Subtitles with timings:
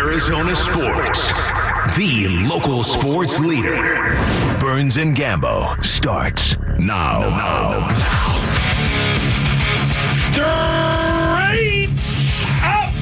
[0.00, 1.28] Arizona sports.
[1.98, 3.76] The local sports leader.
[4.58, 7.20] Burns and Gambo starts now.
[7.20, 7.86] now.
[10.24, 11.90] Straight
[12.64, 12.94] up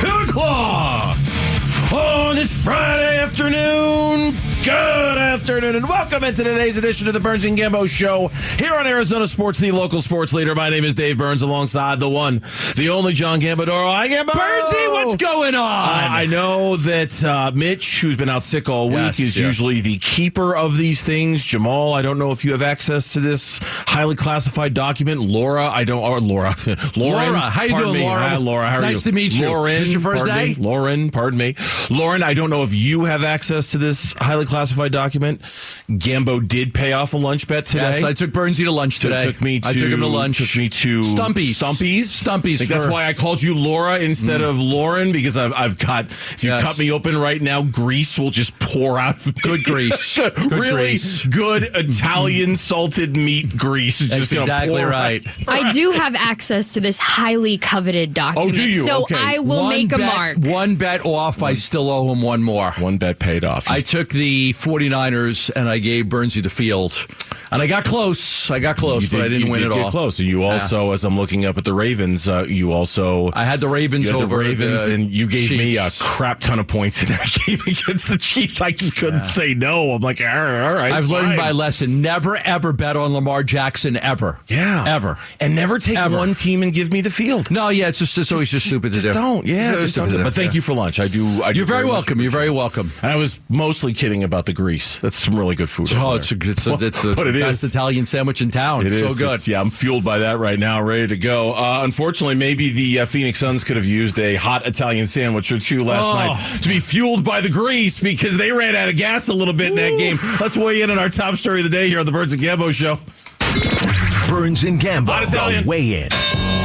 [0.00, 1.18] two o'clock
[1.92, 4.34] on this Friday afternoon.
[4.66, 4.72] Good
[5.18, 8.26] afternoon and welcome into today's edition of the Burns and Gambo Show
[8.58, 10.56] here on Arizona Sports, the local sports leader.
[10.56, 12.40] My name is Dave Burns alongside the one,
[12.74, 13.94] the only John Gambadoro.
[13.94, 14.30] Hi, Gambo.
[14.30, 15.62] Burnsy, what's going on?
[15.62, 19.44] Uh, I know that uh, Mitch, who's been out sick all week, Yes, is yes.
[19.46, 21.44] usually the keeper of these things.
[21.44, 25.20] Jamal, I don't know if you have access to this highly classified document.
[25.20, 26.02] Laura, I don't.
[26.02, 26.52] Or Laura,
[26.96, 27.26] Lauren.
[27.28, 28.02] Laura, how you doing, me.
[28.02, 28.18] Laura?
[28.20, 29.12] Hi, Laura, how are Nice you?
[29.12, 29.46] to meet you.
[29.46, 30.48] Lauren, Is this your first day?
[30.48, 30.54] me.
[30.56, 31.54] Lauren, pardon me.
[31.88, 35.40] Lauren, I don't know if you have access to this highly classified document.
[35.42, 37.82] Gambo did pay off a lunch bet today.
[37.92, 39.24] Yes, I took Burnsy to lunch So today.
[39.24, 40.38] took me to I took him to lunch.
[40.38, 41.56] Took me to Stumpy's.
[41.56, 42.10] Stumpy's.
[42.10, 42.92] Stumpy's I think that's Mm.
[42.92, 46.06] why I called you Laura instead of Lauren because I've, I've got.
[46.06, 46.62] If you Yes.
[46.62, 49.16] cut me open right now, grease will just pour out.
[49.42, 50.16] Good grease.
[50.18, 51.20] Good really grease.
[51.22, 51.30] Mm-hmm.
[51.30, 54.00] good Italian salted meat grease.
[54.00, 55.26] is That's just exactly pour right.
[55.26, 55.48] out.
[55.48, 58.50] I do have access to this highly coveted document.
[58.50, 58.86] Oh, do you?
[58.86, 59.14] So Okay.
[59.18, 60.38] I will One make a mark.
[60.38, 61.42] One bet off.
[61.42, 62.72] I still owe him one more.
[62.78, 63.70] One bet paid off.
[63.70, 67.06] I took the 49ers and I gave Burnsy the field.
[67.50, 68.50] And I got close.
[68.50, 69.90] I got close, You but I didn't win did it get all.
[69.90, 73.44] Close, and you also, as I'm looking up at the Ravens, uh, you also I
[73.44, 76.58] had the Ravens had over the Ravens, the and you gave me a crap ton
[76.58, 78.60] of points in that game against the Chiefs.
[78.60, 79.92] I just couldn't say no.
[79.92, 82.02] I'm like, all right, I've learned my lesson.
[82.02, 84.40] Never ever bet on Lamar Jackson ever.
[84.48, 84.84] Yeah.
[84.86, 85.16] Ever.
[85.40, 86.16] And never take Ever.
[86.16, 87.50] one team and give me the field.
[87.50, 89.12] No, yeah, it's just it's always just, stupid to Just do.
[89.12, 89.46] don't.
[89.46, 90.10] Yeah, just don't.
[90.10, 90.24] do do.
[90.24, 90.56] But thank Yeah.
[90.56, 90.98] you for lunch.
[91.00, 91.42] I do.
[91.42, 92.20] I You're very much welcome.
[92.20, 92.90] You're very welcome.
[93.02, 94.98] And I was mostly kidding about the grease.
[94.98, 95.88] That's some really good food.
[95.94, 97.70] Oh, it's a, it's a, it's a it best is.
[97.70, 98.86] Italian sandwich in town.
[98.86, 99.18] It so is.
[99.18, 99.24] good.
[99.26, 101.52] It's- yeah, I'm fueled by that right now, ready to go.
[101.52, 105.58] Uh, unfortunately, maybe the uh, Phoenix Suns could have used a hot Italian sandwich or
[105.58, 106.14] two last Oh.
[106.14, 109.54] night to be fueled by the grease because they ran out of gas a little
[109.54, 110.16] bit in that game.
[110.40, 112.40] Let's weigh in on our top story of the day here on the Birds and
[112.42, 112.98] Gambo Show.
[114.28, 115.08] Burns and Gambo.
[115.08, 115.62] Hot Italian.
[115.64, 116.08] The Weigh in.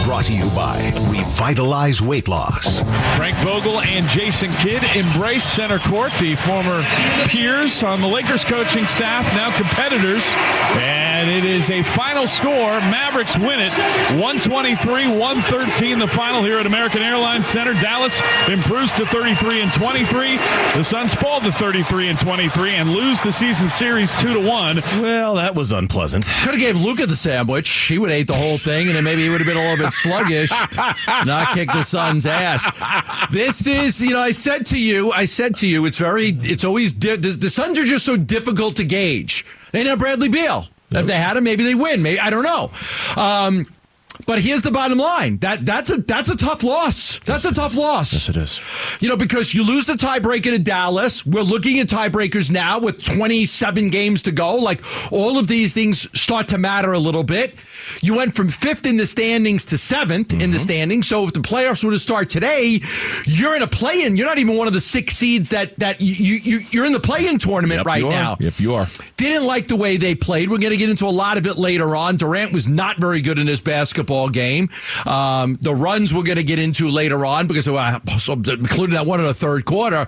[0.03, 2.81] Brought to you by Revitalize Weight Loss.
[3.15, 6.81] Frank Vogel and Jason Kidd embrace center court, the former
[7.27, 10.23] peers on the Lakers coaching staff, now competitors.
[11.21, 12.71] And it is a final score.
[12.89, 13.71] Mavericks win it
[14.17, 17.73] 123 113, the final here at American Airlines Center.
[17.75, 20.37] Dallas improves to 33 and 23.
[20.73, 24.77] The Suns fall to 33 and 23 and lose the season series 2 to 1.
[24.99, 26.25] Well, that was unpleasant.
[26.41, 27.69] Could have gave Luka the sandwich.
[27.69, 29.69] He would have ate the whole thing, and then maybe he would have been a
[29.69, 30.51] little bit sluggish,
[31.07, 32.65] not kick the Suns' ass.
[33.29, 36.63] This is, you know, I said to you, I said to you, it's very, it's
[36.63, 39.45] always di- the, the Suns are just so difficult to gauge.
[39.71, 40.65] They didn't have Bradley Beal.
[40.91, 42.03] If they had him, maybe they win.
[42.03, 42.69] Maybe I don't know.
[43.21, 43.67] Um,
[44.31, 47.19] but here's the bottom line: that that's a that's a tough loss.
[47.25, 48.13] That's a tough loss.
[48.13, 48.61] Yes, it is.
[49.01, 51.25] You know, because you lose the tiebreaker to Dallas.
[51.25, 54.55] We're looking at tiebreakers now with 27 games to go.
[54.55, 54.79] Like
[55.11, 57.55] all of these things start to matter a little bit.
[58.01, 60.55] You went from fifth in the standings to 7th in the Mm-hmm.
[60.57, 61.07] standings.
[61.07, 62.79] So if the playoffs were to start today,
[63.25, 64.15] you're in a play-in.
[64.15, 66.99] You're not even one of the six seeds that that you, you you're in the
[67.01, 68.37] play-in tournament Yep, right now.
[68.39, 68.85] If you are.
[69.17, 70.49] Didn't like the way they played.
[70.49, 72.15] We're going to get into a lot of it later on.
[72.17, 74.69] Durant was not very good in his basketball game.
[75.05, 79.19] Um, the runs we're going to get into later on because uh, including that one
[79.19, 80.05] in the third quarter.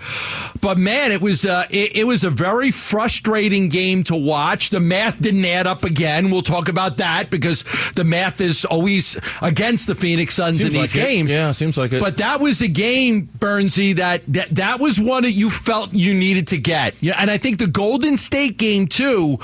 [0.61, 4.69] But man, it was uh, it, it was a very frustrating game to watch.
[4.69, 6.29] The math didn't add up again.
[6.29, 7.63] We'll talk about that because
[7.95, 11.07] the math is always against the Phoenix Suns Seems in these like it.
[11.07, 11.31] games.
[11.31, 11.99] Yeah, seems like it.
[12.01, 16.13] But that was a game, Burnsy, that, that that was one that you felt you
[16.13, 16.95] needed to get.
[17.01, 19.37] Yeah, and I think the Golden State game too.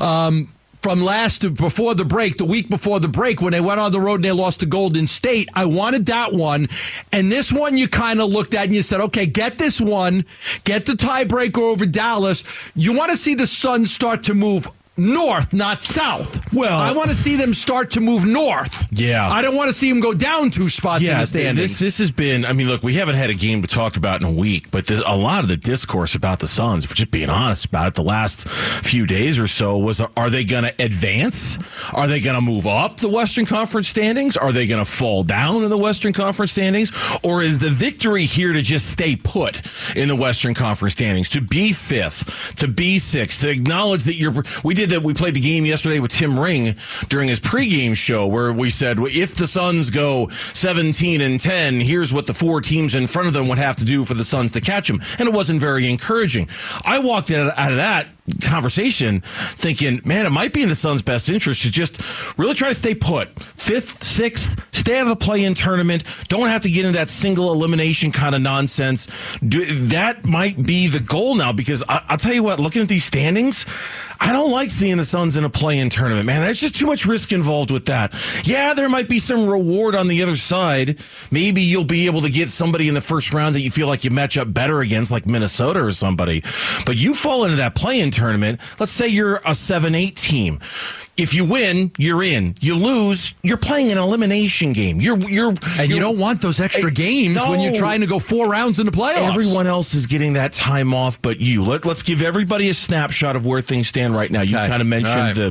[0.00, 0.48] Um,
[0.82, 3.92] from last to before the break, the week before the break, when they went on
[3.92, 6.68] the road and they lost to Golden State, I wanted that one.
[7.12, 10.24] And this one you kind of looked at and you said, okay, get this one,
[10.64, 12.44] get the tiebreaker over Dallas.
[12.74, 14.68] You want to see the Suns start to move
[14.98, 16.52] north, not south.
[16.52, 18.86] Well- I want to see them start to move north.
[18.90, 19.28] Yeah.
[19.28, 21.56] I don't want to see them go down two spots in the standings.
[21.56, 22.44] This this has been.
[22.44, 24.86] I mean, look, we haven't had a game to talk about in a week, but
[24.86, 26.84] there's a lot of the discourse about the Suns.
[26.84, 30.30] If we're just being honest about it, the last few days or so was: Are
[30.30, 31.58] they going to advance?
[31.92, 34.36] Are they going to move up the Western Conference standings?
[34.36, 36.90] Are they going to fall down in the Western Conference standings?
[37.22, 39.62] Or is the victory here to just stay put
[39.96, 44.34] in the Western Conference standings, to be fifth, to be sixth, to acknowledge that you're?
[44.64, 45.02] We did that.
[45.02, 46.74] We played the game yesterday with Tim Ring
[47.08, 52.12] during his pregame show where we said if the Suns go 17 and 10, here's
[52.12, 54.52] what the four teams in front of them would have to do for the Suns
[54.52, 56.48] to catch them, and it wasn't very encouraging.
[56.84, 58.06] I walked out of that
[58.42, 62.00] conversation thinking, man, it might be in the Suns' best interest to just
[62.38, 63.28] really try to stay put.
[63.40, 66.04] Fifth, sixth, stay out of the play in tournament.
[66.28, 69.06] Don't have to get into that single elimination kind of nonsense.
[69.46, 72.88] Do, that might be the goal now because I, I'll tell you what, looking at
[72.88, 73.66] these standings,
[74.20, 76.42] I don't like seeing the Suns in a play in tournament, man.
[76.42, 78.14] There's just too much risk involved with that.
[78.44, 80.98] Yeah, there might be some reward on the other side.
[81.30, 84.04] Maybe you'll be able to get somebody in the first round that you feel like
[84.04, 86.42] you match up better against, like Minnesota or somebody.
[86.84, 88.60] But you fall into that play in tournament.
[88.80, 90.60] Let's say you're a 7 8 team.
[91.18, 92.54] If you win, you're in.
[92.60, 95.00] You lose, you're playing an elimination game.
[95.00, 95.48] You're you're
[95.78, 98.78] And you you're- don't want those extra games when you're trying to go four rounds
[98.78, 99.28] in the playoffs.
[99.30, 101.64] Everyone else is getting that time off, but you.
[101.64, 104.42] Let, let's give everybody a snapshot of where things stand right now.
[104.42, 104.68] You Okay.
[104.68, 105.34] kind of mentioned right.
[105.34, 105.50] the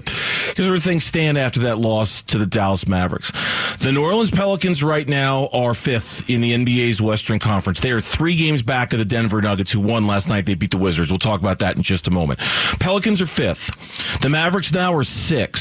[0.50, 3.32] because where things stand after that loss to the Dallas Mavericks.
[3.78, 7.80] The New Orleans Pelicans right now are fifth in the NBA's Western Conference.
[7.80, 10.46] They are three games back of the Denver Nuggets, who won last night.
[10.46, 11.12] They beat the Wizards.
[11.12, 12.40] We'll talk about that in just a moment.
[12.80, 14.20] Pelicans are fifth.
[14.22, 15.57] The Mavericks now are sixth.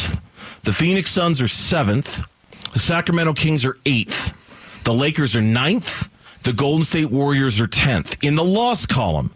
[0.62, 2.26] The Phoenix Suns are seventh.
[2.72, 4.84] The Sacramento Kings are eighth.
[4.84, 6.08] The Lakers are ninth.
[6.42, 8.24] The Golden State Warriors are 10th.
[8.24, 9.32] In the loss column,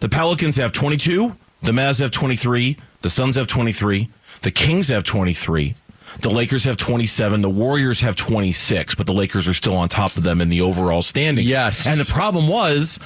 [0.00, 1.36] the Pelicans have 22.
[1.62, 2.76] The Mavs have 23.
[3.00, 4.08] The Suns have 23.
[4.42, 5.74] The Kings have 23.
[6.20, 7.42] The Lakers have 27.
[7.42, 10.60] The Warriors have 26, but the Lakers are still on top of them in the
[10.60, 11.46] overall standing.
[11.46, 11.86] Yes.
[11.86, 12.98] And the problem was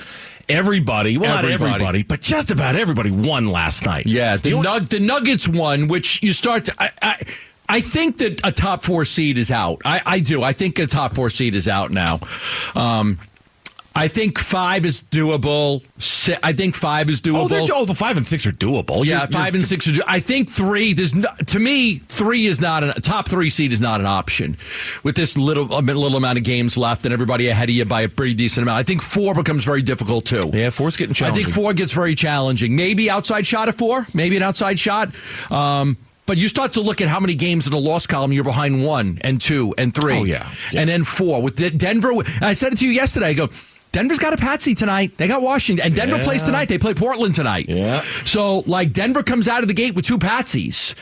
[0.49, 1.65] everybody, well, Everybody.
[1.65, 4.07] not everybody, but just about everybody won last night.
[4.07, 6.75] Yeah, the, You- Nug- the Nuggets won, which you start to.
[6.79, 7.15] I, I,
[7.69, 9.83] I think that a top four seed is out.
[9.85, 10.43] I, I do.
[10.43, 12.21] I think a top four seed is out now.
[12.75, 13.19] Um,
[13.97, 15.83] I think five is doable.
[16.01, 17.49] Si- I think five is doable.
[17.51, 19.05] Oh, oh, the five and six are doable.
[19.05, 19.89] Yeah, You're- 5 and six.
[19.89, 20.93] Are do- I think three.
[20.93, 24.53] There's no, to me three is not a top three seed is not an option
[25.03, 28.03] with this little a little amount of games left and everybody ahead of you by
[28.03, 28.79] a pretty decent amount.
[28.79, 30.51] I think four becomes very difficult too.
[30.53, 31.43] Yeah, four's getting challenging.
[31.43, 32.77] I think four gets very challenging.
[32.77, 34.07] Maybe outside shot at four.
[34.15, 35.09] Maybe an outside shot.
[35.51, 35.97] Um,
[36.27, 38.85] but you start to look at how many games in the loss column you're behind
[38.85, 40.19] one and two and three.
[40.19, 40.51] Oh, yeah.
[40.73, 40.81] Yeah.
[40.81, 42.11] and then four with Denver.
[42.11, 43.29] and I said it to you yesterday.
[43.29, 43.49] I go.
[43.97, 45.13] Denver's got a patsy tonight.
[45.17, 46.25] They got Washington, and Denver Yeah.
[46.25, 46.69] plays tonight.
[46.69, 47.65] They play Portland tonight.
[47.67, 48.01] Yeah.
[48.27, 50.93] So, like, Denver comes out of the gate with two patsies.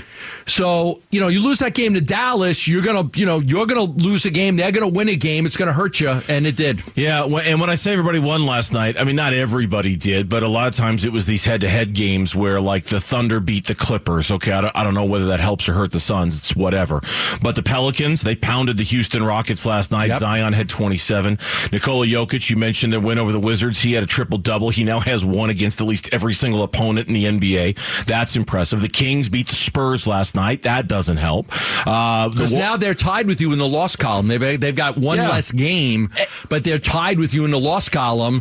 [0.46, 3.82] So, you know, you lose that game to Dallas, you're gonna, you know, you're gonna
[3.82, 4.55] lose a game.
[4.56, 5.44] They're gonna win a game.
[5.44, 6.82] It's gonna hurt you, and it did.
[6.94, 10.43] Yeah, and when I say everybody won last night, I mean not everybody did, but
[10.44, 13.75] a lot of times it was these head-to-head games where like the Thunder beat the
[13.75, 14.31] Clippers.
[14.31, 16.37] Okay, I don't, I don't know whether that helps or hurt the Suns.
[16.37, 17.00] It's whatever.
[17.43, 20.11] But the Pelicans, they pounded the Houston Rockets last night.
[20.11, 20.19] Yep.
[20.20, 21.38] Zion had 27.
[21.73, 23.81] Nikola Jokic, you mentioned the win over the Wizards.
[23.82, 24.70] He had a triple double.
[24.70, 28.04] He now has one against at least every single opponent in the NBA.
[28.06, 28.81] That's impressive.
[28.82, 30.62] The Kings beat the Spurs last night.
[30.62, 31.46] That doesn't help.
[31.86, 34.26] Uh, Because Wa- now they're tied with you in the loss column.
[34.28, 35.28] They've they've got one Yeah.
[35.28, 36.10] less game,
[36.48, 38.40] but they're tied with you in the loss column.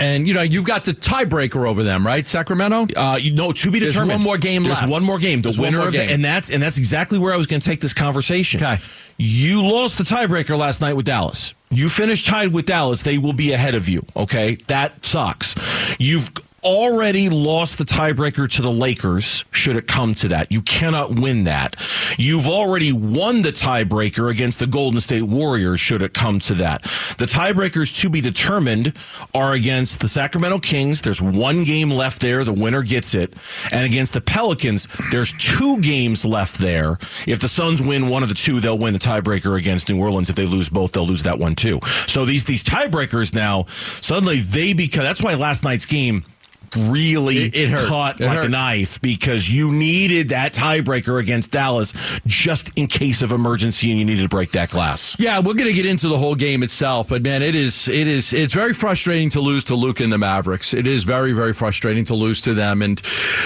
[0.00, 2.88] And you know you've got the tiebreaker over them, right, Sacramento?
[2.96, 4.18] Uh, you know, to be There's determined.
[4.18, 4.90] one more game There's left.
[4.90, 5.40] one more game.
[5.40, 7.66] The There's winner of the, and that's and that's exactly where I was going to
[7.68, 8.60] take this conversation.
[8.62, 8.82] Okay.
[9.18, 11.54] You lost the tiebreaker last night with Dallas.
[11.74, 13.02] You finished tied with Dallas.
[13.02, 14.04] They will be ahead of you.
[14.16, 15.54] Okay, that sucks.
[15.98, 16.30] You've
[16.64, 19.44] already lost the tiebreaker to the Lakers.
[19.50, 21.76] Should it come to that, you cannot win that.
[22.18, 25.80] You've already won the tiebreaker against the Golden State Warriors.
[25.80, 26.82] Should it come to that,
[27.18, 28.94] the tiebreakers to be determined
[29.34, 31.02] are against the Sacramento Kings.
[31.02, 32.44] There's one game left there.
[32.44, 33.34] The winner gets it.
[33.72, 36.92] And against the Pelicans, there's two games left there.
[37.26, 40.30] If the Suns win one of the two, they'll win the tiebreaker against New Orleans.
[40.30, 41.80] If they lose both, they'll lose that one too.
[41.82, 45.04] So these these tiebreakers now suddenly they become.
[45.04, 46.24] That's why last night's game
[46.76, 47.88] really It- it hurt.
[47.88, 48.46] cut It like hurt.
[48.46, 51.92] a knife because you needed that tiebreaker against Dallas
[52.26, 55.16] just in case of emergency and you needed to break that glass.
[55.18, 58.06] Yeah, we're going to get into the whole game itself, but man, it is it
[58.06, 60.74] is it's very frustrating to lose to Luka and the Mavericks.
[60.74, 63.00] It is very very frustrating to lose to them, and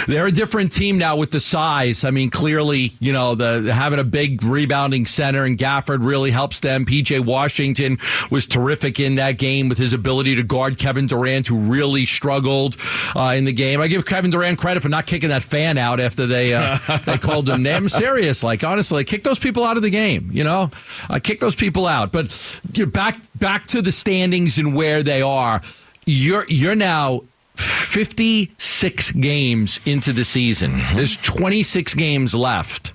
[0.06, 2.04] they're a different team now with the size.
[2.04, 6.60] I mean, clearly, you know, the having a big rebounding center and Gafford really helps
[6.60, 6.84] them.
[6.84, 7.98] PJ Washington
[8.30, 12.76] was terrific in that game with his ability to guard Kevin Durant, who really struggled
[13.18, 13.80] uh, in the game.
[13.80, 17.18] I give Kevin Durant credit for not kicking that fan out after they uh, they
[17.18, 17.66] called him.
[17.66, 20.30] I'm serious, like honestly, kick those people out of the game.
[20.32, 20.70] You know,
[21.10, 22.12] uh, kick those people out.
[22.12, 25.60] But you're back back to the standings and where they are.
[26.06, 27.22] You're you're now.
[27.58, 30.80] 56 games into the season.
[30.94, 32.92] There's 26 games left.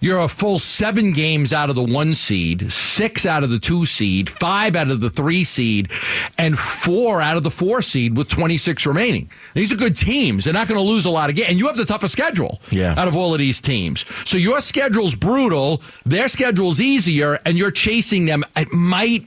[0.00, 3.86] You're a full seven games out of the one seed, six out of the two
[3.86, 5.90] seed, five out of the three seed,
[6.38, 9.30] and four out of the four seed with 26 remaining.
[9.54, 10.44] These are good teams.
[10.44, 11.48] They're not going to lose a lot of games.
[11.50, 12.94] And you have the toughest schedule Yeah.
[12.96, 14.04] out of all of these teams.
[14.28, 18.44] So your schedule's brutal, their schedule's easier, and you're chasing them.
[18.56, 19.26] It might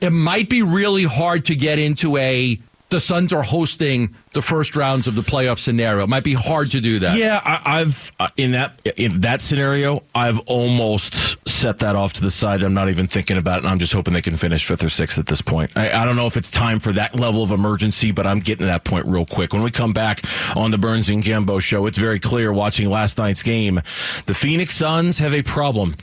[0.00, 2.58] it might be really hard to get into a
[2.90, 6.04] the Suns are hosting the first rounds of the playoff scenario.
[6.04, 7.16] It might be hard to do that.
[7.16, 12.22] Yeah, I, I've uh, in that in that scenario, I've almost set that off to
[12.22, 12.62] the side.
[12.62, 14.88] I'm not even thinking about it, and I'm just hoping they can finish fifth or
[14.88, 15.76] sixth at this point.
[15.76, 18.64] I, I don't know if it's time for that level of emergency, but I'm getting
[18.64, 19.52] to that point real quick.
[19.52, 20.20] When we come back
[20.56, 23.76] on the Burns and Gambo show, it's very clear watching last night's game.
[23.76, 25.94] The Phoenix Suns have a problem,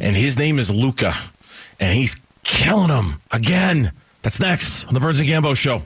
[0.00, 1.12] and his name is Luka,
[1.80, 3.92] and he's killing them again.
[4.22, 5.82] That's next on the Burns and Gambo show.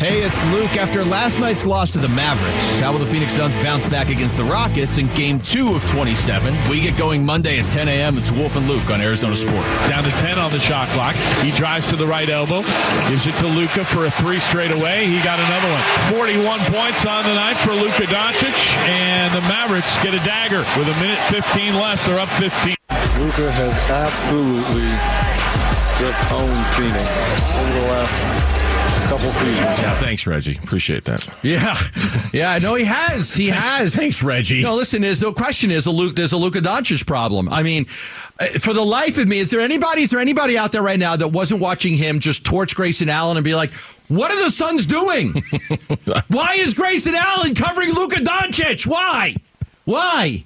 [0.00, 0.76] Hey, it's Luke.
[0.76, 4.36] After last night's loss to the Mavericks, how will the Phoenix Suns bounce back against
[4.36, 6.56] the Rockets in game two of 27?
[6.70, 8.16] We get going Monday at 10 a.m.
[8.16, 9.88] It's Wolf and Luke on Arizona Sports.
[9.88, 11.14] Down to 10 on the shot clock.
[11.44, 12.62] He drives to the right elbow,
[13.08, 15.06] gives it to Luka for a three straight away.
[15.06, 15.82] He got another one.
[16.16, 18.56] 41 points on the night for Luka Doncic,
[18.88, 22.06] and the Mavericks get a dagger with a minute 15 left.
[22.06, 22.74] They're up 15.
[23.20, 25.29] Luka has absolutely
[26.00, 27.04] just owned Phoenix
[27.60, 29.58] over the last couple seasons.
[29.58, 30.56] Yeah, thanks, Reggie.
[30.56, 31.28] Appreciate that.
[31.42, 31.76] Yeah,
[32.32, 32.58] yeah.
[32.62, 33.34] No, he has.
[33.34, 33.94] He has.
[33.94, 34.62] Thanks, Reggie.
[34.62, 35.02] No, listen.
[35.02, 35.70] There's no question.
[35.70, 36.14] Is a Luke.
[36.14, 37.50] There's a Luka Doncic problem.
[37.50, 37.84] I mean,
[38.40, 40.00] uh, for the life of me, is there anybody?
[40.02, 43.36] Is there anybody out there right now that wasn't watching him just torch Grayson Allen
[43.36, 43.74] and be like,
[44.08, 45.32] "What are the Suns doing?
[46.28, 48.86] Why is Grayson Allen covering Luka Doncic?
[48.86, 49.34] Why?
[49.84, 50.44] Why?"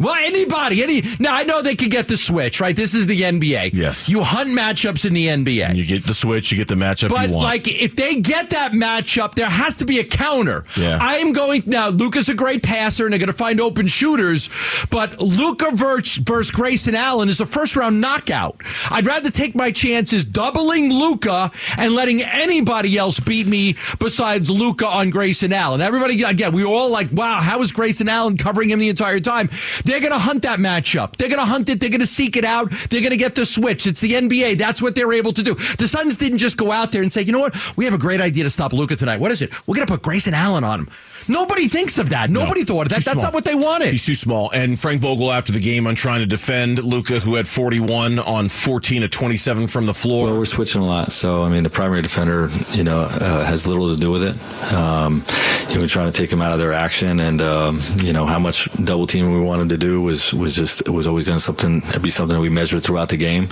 [0.00, 2.74] Well, anybody, any now I know they could get the switch, right?
[2.76, 3.70] This is the NBA.
[3.74, 4.08] Yes.
[4.08, 5.74] You hunt matchups in the NBA.
[5.74, 7.44] You get the switch, you get the matchup But you want.
[7.44, 10.64] like, if they get that matchup, there has to be a counter.
[10.78, 10.98] Yeah.
[11.00, 11.88] I am going now.
[11.88, 14.48] Luka's a great passer, and they're going to find open shooters.
[14.90, 18.56] But Luka versus, versus Grayson Allen is a first round knockout.
[18.92, 24.86] I'd rather take my chances doubling Luka and letting anybody else beat me besides Luka
[24.86, 25.80] on Grayson Allen.
[25.80, 29.18] Everybody again, we were all like, "Wow, how is Grayson Allen covering him the entire
[29.20, 29.50] time?"
[29.88, 31.16] They're going to hunt that matchup.
[31.16, 31.80] They're going to hunt it.
[31.80, 32.70] They're going to seek it out.
[32.90, 33.86] They're going to get the switch.
[33.86, 34.58] It's the NBA.
[34.58, 35.54] That's what they're able to do.
[35.54, 37.56] The Suns didn't just go out there and say, you know what?
[37.74, 39.18] We have a great idea to stop Luka tonight.
[39.18, 39.66] What is it?
[39.66, 40.88] We're going to put Grayson Allen on him.
[41.28, 42.30] Nobody thinks of that.
[42.30, 43.04] Nobody thought of that.
[43.04, 43.24] That's small.
[43.24, 43.88] not what they wanted.
[43.88, 44.50] He's too small.
[44.50, 48.48] And Frank Vogel, after the game, on trying to defend Luka, who had 41 on
[48.48, 50.26] 14 of 27 from the floor.
[50.26, 53.66] Well, we're switching a lot, so I mean, the primary defender, you know, uh, has
[53.66, 54.72] little to do with it.
[54.72, 55.22] Um,
[55.68, 58.24] you know, we're trying to take them out of their action, and um, you know,
[58.24, 61.38] how much double teaming we wanted to do was was just it was always going
[61.38, 63.48] to something be something that we measured throughout the game,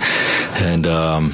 [0.56, 0.86] and.
[0.86, 1.32] Um,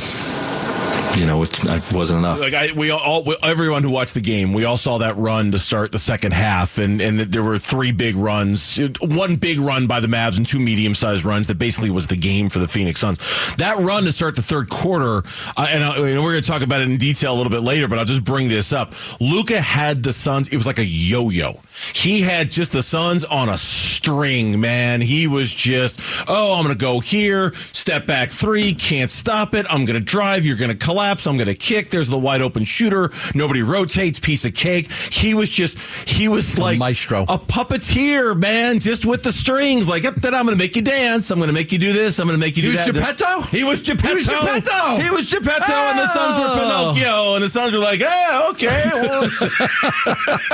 [1.16, 2.40] you know, it, wasn't enough.
[2.40, 5.52] Like I, we all, we- everyone who watched the game, we all saw that run
[5.52, 9.86] to start the second half, and and there were three big runs, one big run
[9.86, 12.68] by the Mavs and two medium sized runs that basically was the game for the
[12.68, 13.54] Phoenix Suns.
[13.56, 15.22] That run to start the third quarter,
[15.56, 17.62] uh, and, I, and we're going to talk about it in detail a little bit
[17.62, 18.94] later, but I'll just bring this up.
[19.20, 21.60] Luka had the Suns; it was like a yo yo.
[21.94, 25.00] He had just the Suns on a string, man.
[25.00, 29.66] He was just, oh, I'm going to go here, step back three, can't stop it.
[29.68, 30.44] I'm going to drive.
[30.46, 31.01] You're going to collapse.
[31.26, 31.90] I'm going to kick.
[31.90, 33.10] There's the wide open shooter.
[33.34, 34.18] Nobody rotates.
[34.20, 34.90] Piece of cake.
[34.92, 35.78] He was just,
[36.08, 37.22] he was like maestro.
[37.24, 39.88] a puppeteer, man, just with the strings.
[39.88, 41.30] Like, "Yep, then I'm going to make you dance.
[41.30, 42.18] I'm going to make you do this.
[42.18, 42.94] I'm going to make you He do was that.
[42.94, 43.40] Geppetto?
[43.42, 44.08] He was Geppetto.
[44.08, 44.96] He was Geppetto?
[45.02, 46.92] He was Geppetto, and the Suns were Oh.
[46.94, 48.90] Pinocchio, and the Suns were like, eh, okay.
[48.92, 49.22] Well,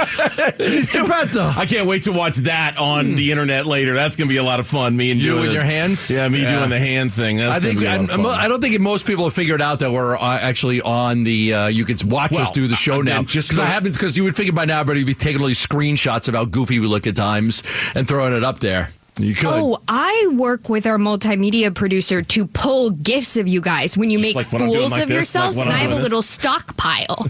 [0.58, 1.52] Geppetto.
[1.56, 3.94] I can't wait to watch that on the internet later.
[3.94, 4.96] That's going to be a lot of fun.
[4.96, 6.10] Me and You doing with your hands?
[6.10, 6.58] Yeah, me Yeah.
[6.58, 7.36] doing the hand thing.
[7.38, 8.26] That's I think be a I, lot of fun.
[8.26, 11.54] I don't think most people have figured out that we're uh, actually on the.
[11.54, 13.22] Uh, you can watch us do the show uh, now.
[13.22, 15.40] just because I go- haven't because you would figure by now everybody would be taking
[15.40, 17.62] all these screenshots of how goofy we look at times
[17.94, 18.90] and throwing it up there.
[19.20, 19.46] You could.
[19.48, 24.18] Oh, I work with our multimedia producer to pull gifts of you guys when you
[24.20, 25.92] make like what I'm doing fools like of this, yourselves, like and I'm have a
[25.94, 26.10] doing this.
[26.10, 27.26] little stockpile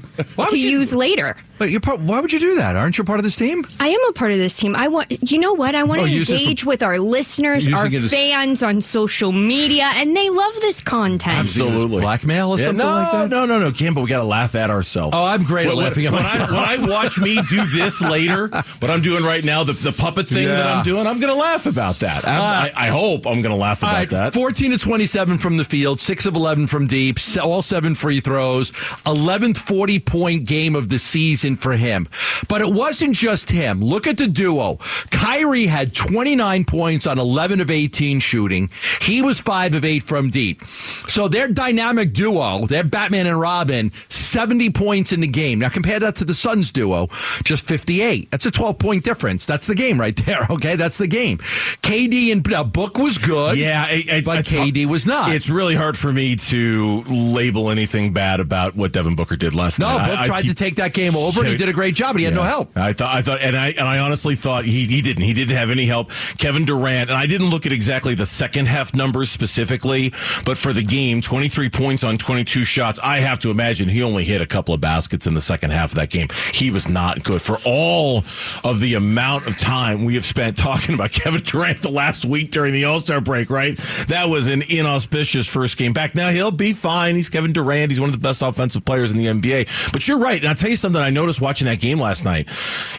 [0.51, 1.35] to you- use later.
[1.59, 2.77] But you're part, why would you do that?
[2.77, 3.65] Aren't you part of this team?
[3.81, 4.77] I am a part of this team.
[4.77, 5.75] I want, you know what?
[5.75, 8.63] I want Oh, to use it for- engage with our listeners, our it as- fans
[8.63, 11.39] on social media, and they love this content.
[11.39, 12.01] Absolutely.
[12.01, 13.31] Blackmail or Yeah, something no, like that?
[13.31, 15.15] No, no, no, Kim, but we got to laugh at ourselves.
[15.17, 16.51] Oh, I'm great at When- laughing at when myself.
[16.51, 18.49] I, when I watch me do this later,
[18.79, 21.39] what I'm doing right now, the, the puppet thing that I'm doing, I'm going to
[21.39, 22.23] laugh about that.
[22.27, 22.71] Ah.
[22.77, 24.33] I, I, I hope I'm going to laugh about right, that.
[24.33, 28.71] 14 to 27 from the field, 6 of 11 from deep, all seven free throws,
[29.07, 32.07] 11th 40 point game of the season for him.
[32.49, 33.81] But it wasn't just him.
[33.81, 34.77] Look at the duo.
[35.11, 38.71] Kyrie had 29 points on 11 of 18 shooting.
[39.03, 40.65] He was 5 of 8 from deep.
[40.65, 45.59] So their dynamic duo, their Batman and Robin, 70 points in the game.
[45.59, 47.09] Now compare that to the Suns duo,
[47.45, 48.31] just 58.
[48.31, 49.47] That's a 12 point difference.
[49.47, 50.47] That's the game right there.
[50.59, 51.39] Okay, that's the game.
[51.39, 53.59] KD and now Book was good.
[53.59, 55.33] Yeah, it, it, but KD was not.
[55.35, 59.79] It's really hard for me to label anything bad about what Devin Booker did last
[59.79, 59.99] no, night.
[59.99, 61.95] No, Book I- I tried keep- to take that game over, he did a great
[61.95, 62.77] job, but he had no help.
[62.77, 65.23] I thought, I thought, and I and I honestly thought he he didn't.
[65.23, 66.11] He didn't have any help.
[66.39, 70.11] Kevin Durant, and I didn't look at exactly the second half numbers specifically,
[70.45, 72.99] but for the game, twenty three points on twenty two shots.
[73.03, 75.91] I have to imagine he only hit a couple of baskets in the second half
[75.91, 76.29] of that game.
[76.53, 78.19] He was not good for all
[78.65, 82.51] of the amount of time we have spent talking about Kevin Durant the last week
[82.51, 83.51] during the All Star break.
[83.51, 83.77] Right,
[84.09, 86.15] that was an inauspicious first game back.
[86.15, 87.15] Now he'll be fine.
[87.15, 87.91] He's Kevin Durant.
[87.91, 89.93] He's one of the best offensive players in the NBA.
[89.93, 90.39] But you're right.
[90.39, 92.49] And I'll tell you something I noticed watching that game last night.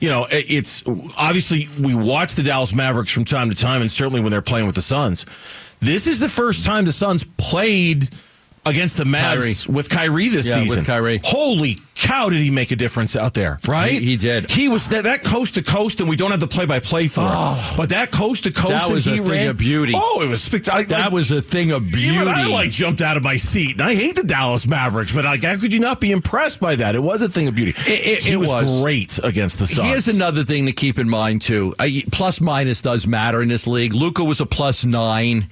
[0.01, 0.83] You know, it's
[1.17, 4.65] obviously we watch the Dallas Mavericks from time to time, and certainly when they're playing
[4.67, 5.25] with the Suns.
[5.79, 8.09] This is the first time the Suns played
[8.65, 9.75] against the Mavs Kyrie.
[9.75, 10.86] with Kyrie this Yeah, with season.
[10.86, 11.21] Kyrie.
[11.24, 13.60] Holy cow, did he make a difference out there?
[13.68, 13.91] Right?
[13.94, 14.50] He- he did.
[14.51, 17.08] He was that, that coast to coast, and we don't have the play by play
[17.08, 17.74] for it.
[17.77, 19.94] But that coast to coast, That was a thing ran- of beauty.
[19.96, 20.98] Oh, it was spectacular.
[21.01, 22.15] That was a thing of beauty.
[22.15, 25.25] Even I like jumped out of my seat, and I hate the Dallas Mavericks, but
[25.25, 26.96] like, how could you not be impressed by that?
[26.96, 27.72] It was a thing of beauty.
[27.91, 28.82] It- it- he it was, was.
[28.82, 29.88] great against the Suns.
[29.88, 31.74] Here's another thing to keep in mind too.
[31.79, 33.94] Uh, plus minus does matter in this league.
[33.94, 35.48] Luka was a plus nine,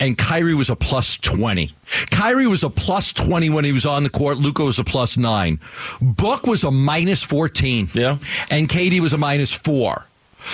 [0.00, 1.70] and Kyrie was a plus twenty.
[2.10, 4.38] Kyrie was a plus twenty when he was on the court.
[4.38, 5.58] Luka was a plus nine.
[6.00, 7.88] Book was a minus fourteen.
[7.94, 8.18] Yeah.
[8.50, 10.04] and KD was a minus four.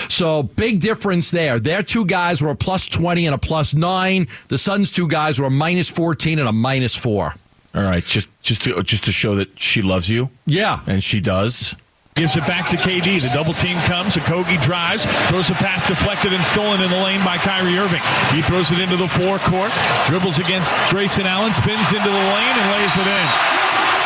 [0.09, 1.59] So big difference there.
[1.61, 4.27] Their two guys were a plus twenty and a plus nine.
[4.49, 7.35] The Suns' two guys were a minus fourteen and a minus four.
[7.75, 10.81] All right, just just to just to show that she loves you, Yeah.
[10.87, 11.75] and she does.
[12.15, 13.19] Gives it back to KD.
[13.21, 14.15] The double team comes.
[14.15, 18.01] Okogie drives, throws a pass deflected and stolen in the lane by Kyrie Irving.
[18.31, 19.73] He throws it into the forecourt,
[20.07, 23.27] dribbles against Grayson Allen, spins into the lane and lays it in.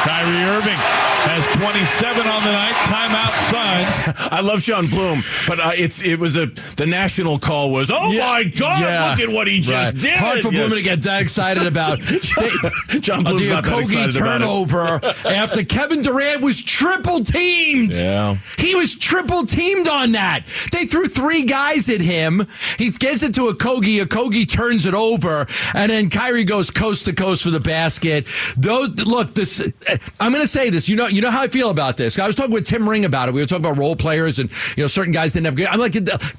[0.08, 0.80] Kyrie Irving
[1.26, 2.74] has 27 on the night.
[2.88, 4.28] Timeout, Suns.
[4.32, 6.46] I love Sean Bloom, but uh, it's it was a
[6.76, 8.26] the national call was oh Yeah.
[8.26, 9.10] my god, Yeah.
[9.10, 9.94] look at what he just Right.
[10.02, 10.14] did.
[10.14, 10.66] Hard for Yeah.
[10.66, 11.98] Bloom to get that excited about.
[13.00, 14.44] John Bloom's the not that excited about it.
[14.44, 17.92] turnover after Kevin Durant was triple teamed.
[17.94, 18.36] Yeah.
[18.58, 20.44] He was triple teamed on that.
[20.72, 22.46] They threw three guys at him.
[22.78, 24.00] He gets it to Okogie.
[24.02, 28.26] A Kogi turns it over, and then Kyrie goes coast to coast for the basket.
[28.56, 29.34] Those look.
[29.34, 29.60] This
[30.20, 30.88] I'm going to say this.
[30.88, 31.06] You know.
[31.08, 32.18] You know how I feel about this.
[32.18, 33.34] I was talking with Tim Ring about it.
[33.34, 35.66] We were talking about role players, and you know certain guys didn't have good.
[35.66, 35.94] I'm like,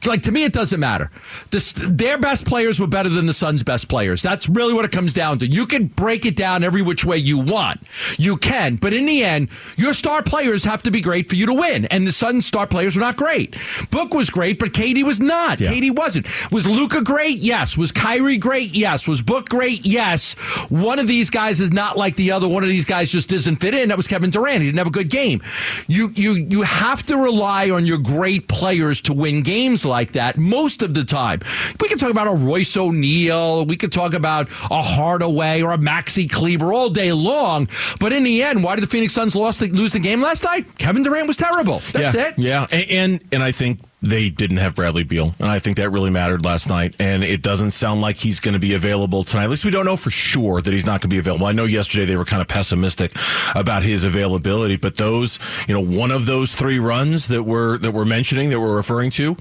[0.05, 1.11] like to me, it doesn't matter.
[1.51, 4.21] This, their best players were better than the Suns' best players.
[4.21, 5.47] That's really what it comes down to.
[5.47, 7.81] You can break it down every which way you want.
[8.17, 11.45] You can, but in the end, your star players have to be great for you
[11.47, 11.85] to win.
[11.85, 13.57] And the Suns' star players were not great.
[13.91, 15.59] Book was great, but KD was not.
[15.59, 15.71] Yeah.
[15.71, 16.27] KD wasn't.
[16.51, 17.37] Was Luka great?
[17.37, 17.77] Yes.
[17.77, 18.75] Was Kyrie great?
[18.75, 19.07] Yes.
[19.07, 19.85] Was Book great?
[19.85, 20.33] Yes.
[20.69, 22.47] One of these guys is not like the other.
[22.47, 23.89] One of these guys just doesn't fit in.
[23.89, 24.58] That was Kevin Durant.
[24.61, 25.41] He didn't have a good game.
[25.87, 30.37] You you you have to rely on your great players to win games like that
[30.37, 31.39] most of the time.
[31.79, 33.65] We can talk about a Royce O'Neale.
[33.65, 37.67] We could talk about a Hardaway or a Maxi Kleber all day long.
[37.99, 40.43] But in the end, why did the Phoenix Suns lost the, lose the game last
[40.43, 40.65] night?
[40.77, 41.79] Kevin Durant was terrible.
[41.91, 42.37] That's yeah, it.
[42.37, 45.89] Yeah, and, and and I think they didn't have Bradley Beal, and I think that
[45.89, 46.95] really mattered last night.
[46.99, 49.43] And it doesn't sound like he's going to be available tonight.
[49.43, 51.45] At least we don't know for sure that he's not going to be available.
[51.45, 53.11] I know yesterday they were kind of pessimistic
[53.55, 57.91] about his availability, but those, you know, one of those three runs that we're that
[57.91, 59.35] we're mentioning that we're referring to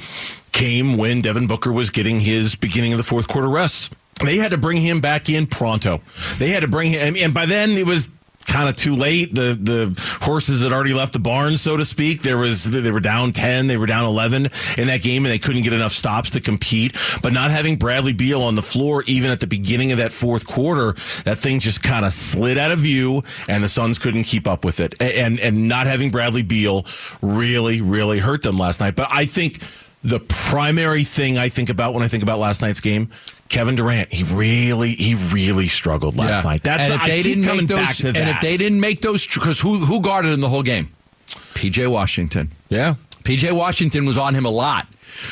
[0.52, 3.94] came when Devin Booker was getting his beginning of the fourth quarter rest.
[4.24, 5.98] They had to bring him back in pronto.
[6.38, 8.10] They had to bring him, and by then it was
[8.48, 9.34] kind of too late.
[9.34, 12.22] The the horses had already left the barn, so to speak.
[12.22, 15.38] There was they were down ten, they were down eleven in that game, and they
[15.38, 16.96] couldn't get enough stops to compete.
[17.22, 20.46] But not having Bradley Beal on the floor, even at the beginning of that fourth
[20.46, 20.92] quarter,
[21.24, 24.64] that thing just kind of slid out of view, and the Suns couldn't keep up
[24.64, 25.00] with it.
[25.00, 26.84] And and not having Bradley Beal
[27.22, 28.96] really really hurt them last night.
[28.96, 29.62] But I think.
[30.04, 33.10] The primary thing I think about when I think about last night's game,
[33.48, 36.62] Kevin Durant, he really, he really struggled last night.
[36.62, 38.28] That's and if they didn't make those, and that.
[38.28, 40.88] if they didn't make those, because who who guarded him the whole game?
[41.26, 42.50] PJ Washington.
[42.68, 44.86] yeah, PJ Washington was on him a lot.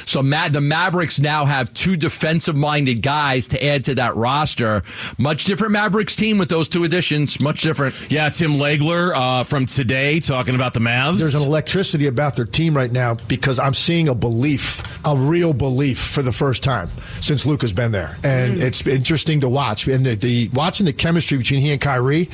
[0.07, 4.83] So Ma- the Mavericks now have two defensive-minded guys to add to that roster.
[5.19, 7.41] Much different Mavericks team with those two additions.
[7.41, 7.95] Much different.
[8.11, 8.29] yeah.
[8.29, 11.19] Tim Legler uh, from today talking about the Mavs.
[11.19, 15.53] There's an electricity about their team right now because I'm seeing a belief, a real
[15.55, 16.89] belief for the first time
[17.21, 19.87] since Luka's been there, and it's interesting to watch.
[19.89, 22.29] And the, the watching the chemistry between he and Kyrie,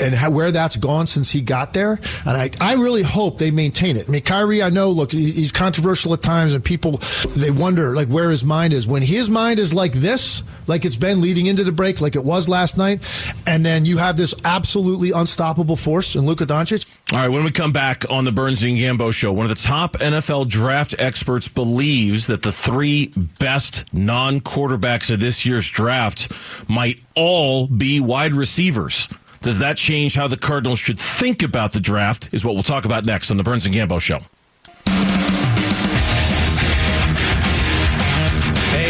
[0.00, 2.00] and how where that's gone since he got there.
[2.26, 4.08] And I, I really hope they maintain it.
[4.08, 6.93] I mean, Kyrie, I know, look, he's controversial at times, and people
[7.36, 10.96] they wonder like where his mind is when his mind is like this, like it's
[10.96, 13.04] been leading into the break, like it was last night,
[13.46, 16.98] and then you have this absolutely unstoppable force in Luka Doncic.
[17.12, 19.62] All right, when we come back on the Burns and Gambo show, one of the
[19.62, 26.68] top NFL draft experts believes that the three best non quarterbacks of this year's draft
[26.68, 29.08] might all be wide receivers.
[29.42, 32.30] Does that change how the Cardinals should think about the draft?
[32.32, 34.20] Is what we'll talk about next on the Burns and Gambo show.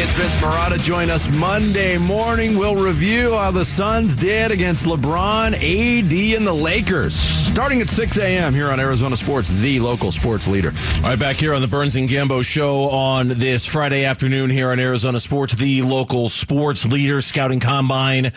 [0.04, 0.78] It's Vince Marotta.
[0.78, 2.58] Join us Monday morning.
[2.58, 7.14] We'll review how the Suns did against LeBron, AD, and the Lakers.
[7.14, 8.52] Starting at 6 a.m.
[8.52, 10.72] here on Arizona Sports, the local sports leader.
[10.96, 14.72] All right, back here on the Burns and Gambo show on this Friday afternoon here
[14.72, 18.32] on Arizona Sports, the local sports leader, scouting combine.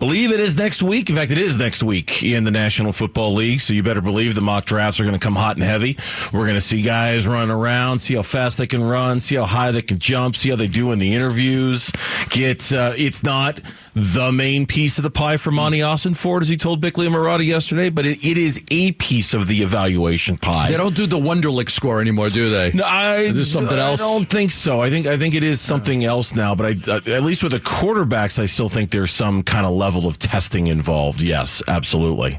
[0.00, 1.08] Believe it is next week.
[1.08, 3.60] In fact, it is next week in the National Football League.
[3.60, 5.96] So you better believe the mock drafts are going to come hot and heavy.
[6.32, 9.44] We're going to see guys run around, see how fast they can run, see how
[9.44, 11.92] high they can jump, see how they do in the interviews.
[12.30, 13.60] Get uh, it's not
[13.94, 17.44] the main piece of the pie for Monty Ossenfort, as he told Bickley and Marotta
[17.44, 20.68] yesterday, but it, it is a piece of the evaluation pie.
[20.68, 22.72] They don't do the Wonderlic score anymore, do they?
[22.72, 24.00] No, I, Is something else?
[24.00, 24.80] I don't think so.
[24.80, 26.54] I think I think it is something else now.
[26.54, 29.72] But I, uh, at least with the quarterbacks, I still think there's some kind of
[29.72, 31.22] level of testing involved.
[31.22, 32.38] Yes, absolutely.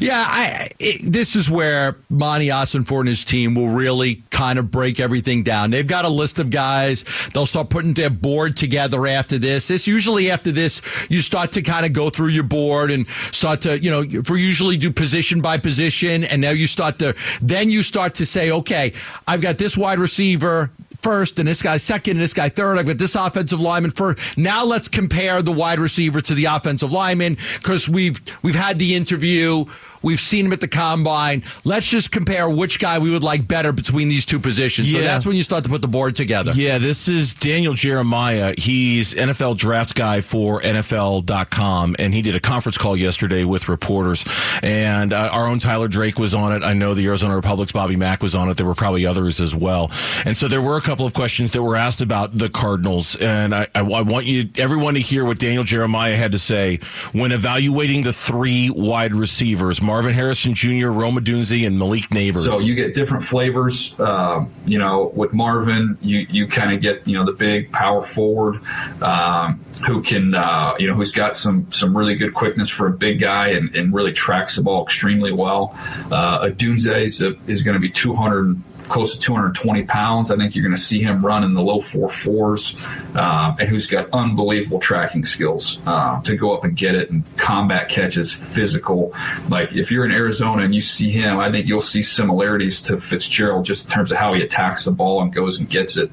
[0.00, 4.70] Yeah, I, it, this is where Monty Ossenfort and his team will really kind of
[4.70, 5.70] break everything down.
[5.70, 7.04] They've got a list of guys.
[7.32, 9.68] They'll start putting their board together after this.
[9.68, 13.60] This usually after this, you start to kind of go through your board and start
[13.62, 17.70] to, you know, for usually do position by position, and now you start to then
[17.70, 18.92] you start to say, okay,
[19.26, 20.70] I've got this wide receiver
[21.02, 22.78] first and this guy second and this guy third.
[22.78, 24.38] I've got this offensive lineman first.
[24.38, 28.94] Now let's compare the wide receiver to the offensive lineman because we've we've had the
[28.94, 29.64] interview.
[30.02, 31.42] We've seen him at the combine.
[31.64, 34.90] Let's just compare which guy we would like better between these two positions.
[34.92, 36.52] So that's when you start to put the board together.
[36.54, 38.54] Yeah, this is Daniel Jeremiah.
[38.58, 44.24] He's NFL draft guy for NFL.com, and he did a conference call yesterday with reporters.
[44.62, 46.62] And uh, our own Tyler Drake was on it.
[46.62, 48.56] I know the Arizona Republic's Bobby Mack was on it.
[48.56, 49.90] There were probably others as well.
[50.24, 53.16] And so there were a couple of questions that were asked about the Cardinals.
[53.16, 56.78] And I, I, I want you, everyone, to hear what Daniel Jeremiah had to say
[57.12, 62.46] when evaluating the three wide receivers Marvin Harrison Jr., Rome Odunze, and Malik Nabers.
[62.46, 63.94] So you get different flavors.
[64.00, 68.00] Um, you know, with Marvin, you you kind of get you know the big power
[68.00, 68.62] forward
[69.02, 72.90] um, who can uh, you know who's got some some really good quickness for a
[72.90, 75.74] big guy and, and really tracks the ball extremely well.
[76.10, 80.30] Uh, Odunze is, is going to be 200 close to 220 pounds.
[80.30, 82.80] I think you're going to see him run in the low four fours,
[83.14, 87.24] um, and who's got unbelievable tracking skills uh, to go up and get it and
[87.38, 89.14] combat catches, physical.
[89.48, 92.98] Like if you're in Arizona and you see him, I think you'll see similarities to
[92.98, 96.10] Fitzgerald just in terms of how he attacks the ball and goes and gets it.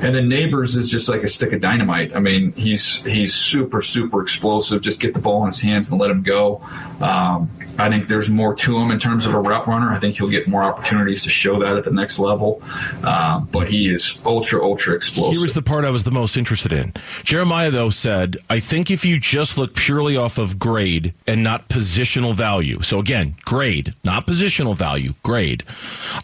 [0.00, 2.16] And then Nabers is just like a stick of dynamite.
[2.16, 4.80] I mean, he's he's super super explosive.
[4.80, 6.66] Just get the ball in his hands and let him go.
[7.02, 9.90] Um, I think there's more to him in terms of a route runner.
[9.90, 12.62] I think he'll get more opportunities to show that at the next level.
[13.02, 15.32] Um, but he is ultra, ultra explosive.
[15.32, 16.92] Here was the part I was the most interested in.
[17.24, 21.68] Jeremiah, though, said, I think if you just look purely off of grade and not
[21.68, 25.64] positional value, so again, grade, not positional value, grade,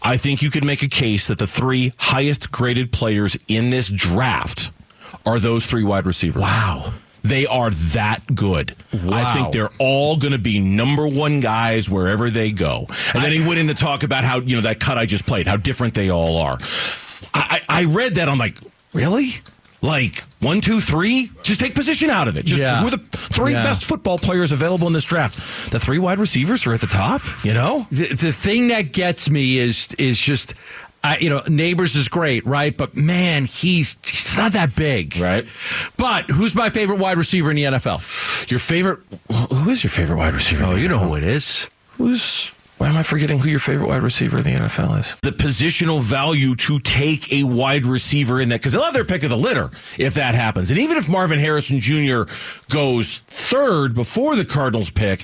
[0.01, 3.89] I think you could make a case that the three highest graded players in this
[3.89, 4.71] draft
[5.25, 6.41] are those three wide receivers.
[6.41, 6.93] Wow.
[7.23, 8.73] They are that good.
[9.11, 12.85] I think they're all going to be number one guys wherever they go.
[13.13, 15.25] And then he went in to talk about how, you know, that cut I just
[15.25, 16.57] played, how different they all are.
[17.33, 18.27] I, I I read that.
[18.29, 18.57] I'm like,
[18.93, 19.29] really?
[19.81, 21.29] Like one, two, three?
[21.43, 22.45] Just take position out of it.
[22.45, 22.81] Just Yeah.
[22.81, 23.63] who are the three Yeah.
[23.63, 25.71] best football players available in this draft?
[25.71, 27.85] The three wide receivers are at the top, you know?
[27.91, 30.53] The, the thing that gets me is is just.
[31.03, 32.75] I, you know, Nabers is great, right?
[32.75, 35.45] But man, he's he's not that big, Right.
[35.97, 38.49] But who's my favorite wide receiver in the NFL?
[38.51, 38.99] Your favorite,
[39.31, 40.63] who is your favorite wide receiver?
[40.65, 41.69] Oh, you know who it is.
[41.97, 45.15] Who's why am I forgetting who your favorite wide receiver in the NFL is?
[45.21, 49.23] The positional value to take a wide receiver in that because they'll have their pick
[49.23, 49.65] of the litter
[50.01, 50.71] if that happens.
[50.71, 52.23] And even if Marvin Harrison Jr.
[52.73, 55.19] goes third before the Cardinals pick,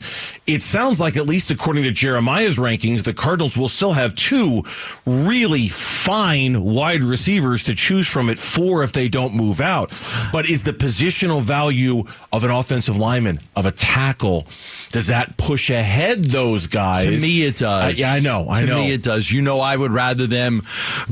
[0.46, 4.62] it sounds like at least according to Jeremiah's rankings, the Cardinals will still have two
[5.06, 10.02] really fine wide receivers to choose from at four if they don't move out.
[10.34, 15.70] But is the positional value of an offensive lineman, of a tackle, does that push
[15.70, 17.06] ahead those guys?
[17.06, 18.00] To me, it does.
[18.00, 18.76] Yeah, I know, I to know.
[18.76, 19.32] me, it does.
[19.32, 20.62] You know, I would rather them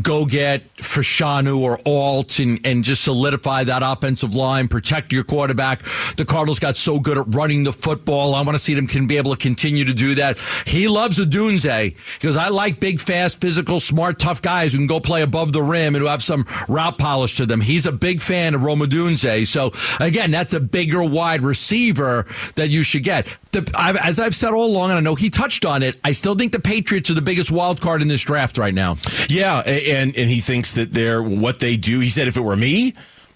[0.01, 5.81] go get Fashanu or Alt and, and just solidify that offensive line, protect your quarterback.
[6.17, 8.35] The Cardinals got so good at running the football.
[8.35, 10.39] I want to see them can be able to continue to do that.
[10.65, 14.99] He loves Odunze because I like big, fast, physical, smart, tough guys who can go
[14.99, 17.61] play above the rim and who have some route polish to them.
[17.61, 19.47] He's a big fan of Rome Odunze.
[19.47, 19.71] So
[20.03, 23.37] again, that's a bigger wide receiver that you should get.
[23.53, 26.11] The, I've, as I've said all along, and I know he touched on it, I
[26.11, 28.95] still think the Patriots are the biggest wild card in this draft right now.
[29.29, 31.99] Yeah, and and he thinks that they're what they do.
[31.99, 32.93] He said, if it were me.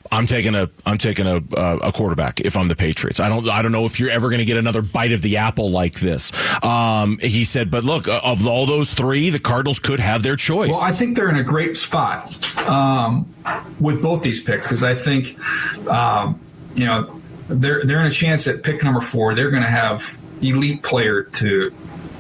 [0.10, 3.20] I'm taking a I'm taking a uh, a quarterback if I'm the Patriots.
[3.20, 5.36] I don't I don't know if you're ever going to get another bite of the
[5.38, 6.32] apple like this.
[6.64, 10.38] Um, he said, but look, uh, of all those three, the Cardinals could have their
[10.38, 10.70] choice.
[10.70, 13.28] Well, I think they're in a great spot um,
[13.80, 15.38] with both these picks because I think,
[15.90, 16.40] um,
[16.76, 19.36] you know, they're they're in a chance at pick number four.
[19.36, 21.74] They're going to have elite player to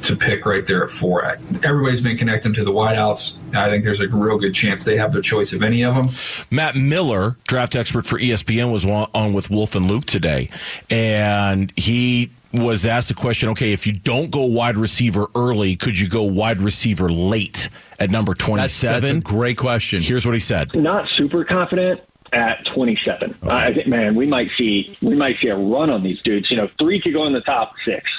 [0.04, 1.24] to pick right there at four.
[1.64, 3.36] Everybody's been connecting to the wideouts.
[3.56, 6.48] I think there's a real good chance they have the choice of any of them.
[6.56, 10.50] Matt Miller, draft expert for ESPN, was on on with Wolf and Luke today,
[10.90, 16.00] and he was asked the question: Okay, if you don't go wide receiver early, could
[16.00, 19.02] you go wide receiver late at number That's, twenty-seven?
[19.02, 20.02] that's a great question.
[20.02, 20.74] Here's what he said.
[20.76, 22.02] not super confident
[22.34, 23.36] at 27.
[23.44, 26.50] I think, man, we might see we might see a run on these dudes.
[26.52, 28.10] You know, three could go in the top six,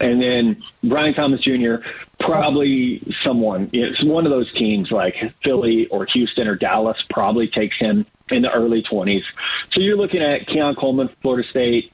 [0.00, 1.76] and then Brian Thomas Jr.
[2.18, 3.70] probably someone.
[3.72, 8.42] It's one of those teams like Philly or Houston or Dallas probably takes him in
[8.42, 9.24] the early 20s.
[9.72, 11.92] So you're looking at Keon Coleman, Florida State.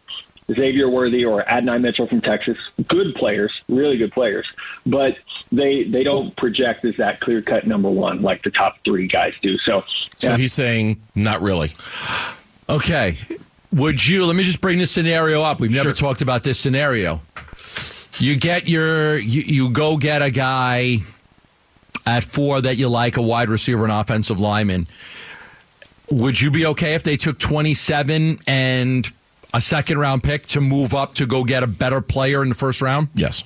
[0.53, 2.57] Xavier Worthy or Adonai Mitchell from Texas,
[2.87, 4.47] good players, really good players,
[4.85, 5.17] but
[5.51, 9.35] they they don't project as that clear cut number one like the top three guys
[9.43, 9.59] do.
[9.59, 9.83] So
[10.17, 11.71] So he's saying not really.
[12.69, 13.17] Okay.
[13.73, 15.61] Would you, let me just bring this scenario up.
[15.61, 16.09] We've never Sure.
[16.09, 17.21] talked about this scenario.
[18.19, 20.99] You get your, you, you go get a guy
[22.07, 24.87] at four that you like, a wide receiver, an offensive lineman.
[26.11, 29.11] Would you be okay if they took 27 and
[29.57, 32.55] a second round pick to move up to go get a better player in the
[32.55, 33.09] first round?
[33.15, 33.43] Yes,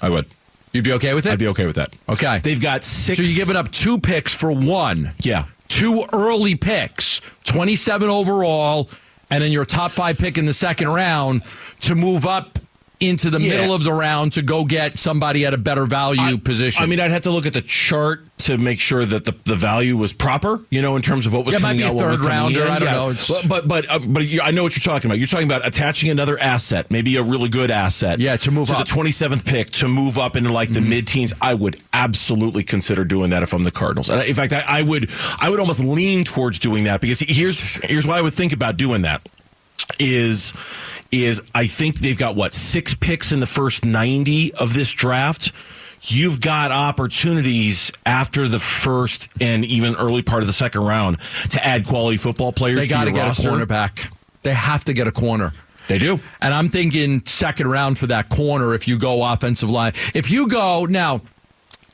[0.00, 0.26] I would.
[0.72, 1.32] You'd be okay with it?
[1.32, 1.90] I'd be okay with that.
[2.08, 2.38] Okay.
[2.42, 3.16] They've got six.
[3.16, 5.12] So you're giving up two picks for one.
[5.18, 5.46] Yeah.
[5.66, 8.88] Two early picks, 27 overall,
[9.30, 11.42] and then your top five pick in the second round
[11.80, 12.58] to move up
[13.00, 13.48] into the Yeah.
[13.56, 16.82] middle of the round to go get somebody at a better value position.
[16.82, 19.54] I mean, I'd have to look at the chart to make sure that the, the
[19.56, 21.84] value was proper, you know, in terms of what was Yeah, it might coming be
[21.84, 21.94] out.
[21.94, 22.62] was third rounder.
[22.68, 22.92] I don't Yeah.
[22.92, 23.10] know.
[23.10, 25.18] It's- But but but, uh, but you, I know what you're talking about.
[25.18, 28.18] You're talking about attaching another asset, maybe a really good asset.
[28.20, 28.86] Yeah, to move to up.
[28.86, 31.32] the 27th pick to move up into like the mid-teens.
[31.40, 34.08] I would absolutely consider doing that if I'm the Cardinals.
[34.10, 35.10] In fact, I, I would
[35.40, 38.76] I would almost lean towards doing that because here's here's why I would think about
[38.76, 39.22] doing that
[39.98, 40.52] is
[41.12, 45.52] is I think they've got what six picks in the first 90 of this draft.
[46.02, 51.18] You've got opportunities after the first and even early part of the second round
[51.50, 52.80] to add quality football players.
[52.80, 53.50] they got to get roster.
[53.50, 54.10] a cornerback.
[54.42, 55.52] They have to get a corner.
[55.88, 56.18] They do.
[56.40, 59.92] And I'm thinking second round for that corner if you go offensive line.
[60.14, 61.20] If you go now,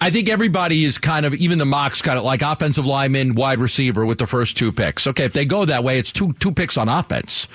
[0.01, 3.61] I think everybody is kind of even the mocks kind of like offensive lineman, wide
[3.61, 5.07] receiver with the first two picks.
[5.07, 7.49] Okay, if they go that way, it's two two picks on offense.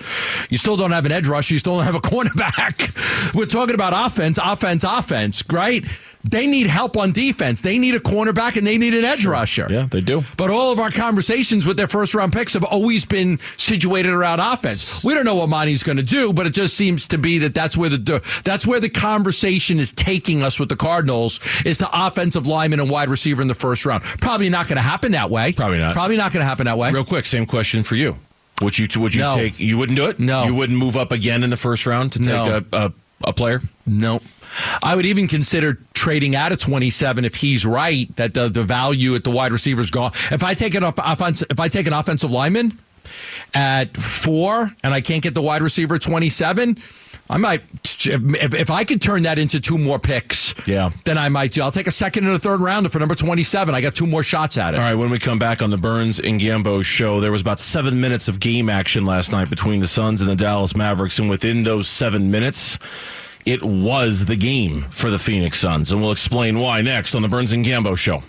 [0.50, 1.52] You still don't have an edge rush.
[1.52, 3.36] You still don't have a cornerback.
[3.36, 5.86] We're talking about offense, offense, offense, right?
[6.24, 7.62] They need help on defense.
[7.62, 9.68] They need a cornerback and they need an edge rusher.
[9.70, 10.24] Yeah, they do.
[10.38, 14.40] But all of our conversations with their first round picks have always been situated around
[14.40, 15.04] offense.
[15.04, 17.54] We don't know what Monty's going to do, but it just seems to be that
[17.56, 21.90] that's where the that's where the conversation is taking us with the Cardinals is the
[21.92, 24.04] offensive lineman and wide receiver in the first round.
[24.04, 25.54] Probably not going to happen that way.
[25.54, 25.94] Probably not.
[25.94, 26.92] Probably not going to happen that way.
[26.92, 28.18] Real quick, same question for you.
[28.62, 29.36] Would you would you No.
[29.36, 29.60] take?
[29.60, 30.20] You wouldn't do it.
[30.20, 30.44] No.
[30.44, 32.62] You wouldn't move up again in the first round to take No.
[32.72, 33.60] a, a a player.
[33.86, 34.20] No.
[34.84, 39.16] I would even consider trading out of 27 if he's right that the, the value
[39.16, 40.12] at the wide receiver is gone.
[40.32, 42.74] If I take an up offense, if I take an offensive lineman
[43.54, 46.78] at four and I can't get the wide receiver at 27,
[47.30, 47.62] I might
[48.06, 50.54] if, if I could turn that into two more picks.
[50.68, 50.92] Yeah.
[51.06, 51.62] then I might do.
[51.62, 53.74] I'll take a second and a third rounder for number 27.
[53.74, 54.78] I got two more shots at it.
[54.78, 57.60] All right, when we come back on the Burns and Gambo show, there was about
[57.60, 61.30] seven minutes of game action last night between the Suns and the Dallas Mavericks, and
[61.30, 62.78] within those seven minutes,
[63.46, 67.28] it was the game for the Phoenix Suns, and we'll explain why next on the
[67.28, 68.24] Burns and Gambo show.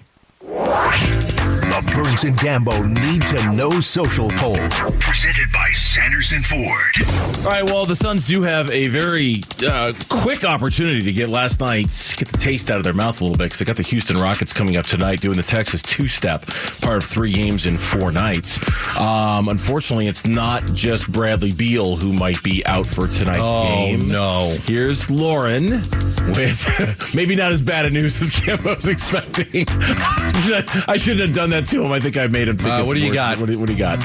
[2.13, 4.57] The Burns and Gambo Need to Know Social Poll.
[4.99, 7.47] Presented by Sanderson Ford.
[7.47, 11.61] All right, well, the Suns do have a very uh, quick opportunity to get last
[11.61, 13.83] night's get the taste out of their mouth a little bit because they got the
[13.83, 16.47] Houston Rockets coming up tonight, doing the Texas two-step,
[16.83, 18.61] part of three games in four nights.
[18.99, 24.01] Um, unfortunately, it's not just Bradley Beal who might be out for tonight's game.
[24.01, 24.09] Oh, game.
[24.09, 24.57] no.
[24.67, 25.83] Here's Lauren
[26.29, 29.65] with maybe not as bad a news as Kim was expecting.
[29.69, 31.93] I shouldn't have done that to him.
[31.93, 32.75] I think I made him think.
[32.75, 33.17] Uh, it's what do you worse.
[33.17, 33.39] got?
[33.39, 33.99] What do, what do you got?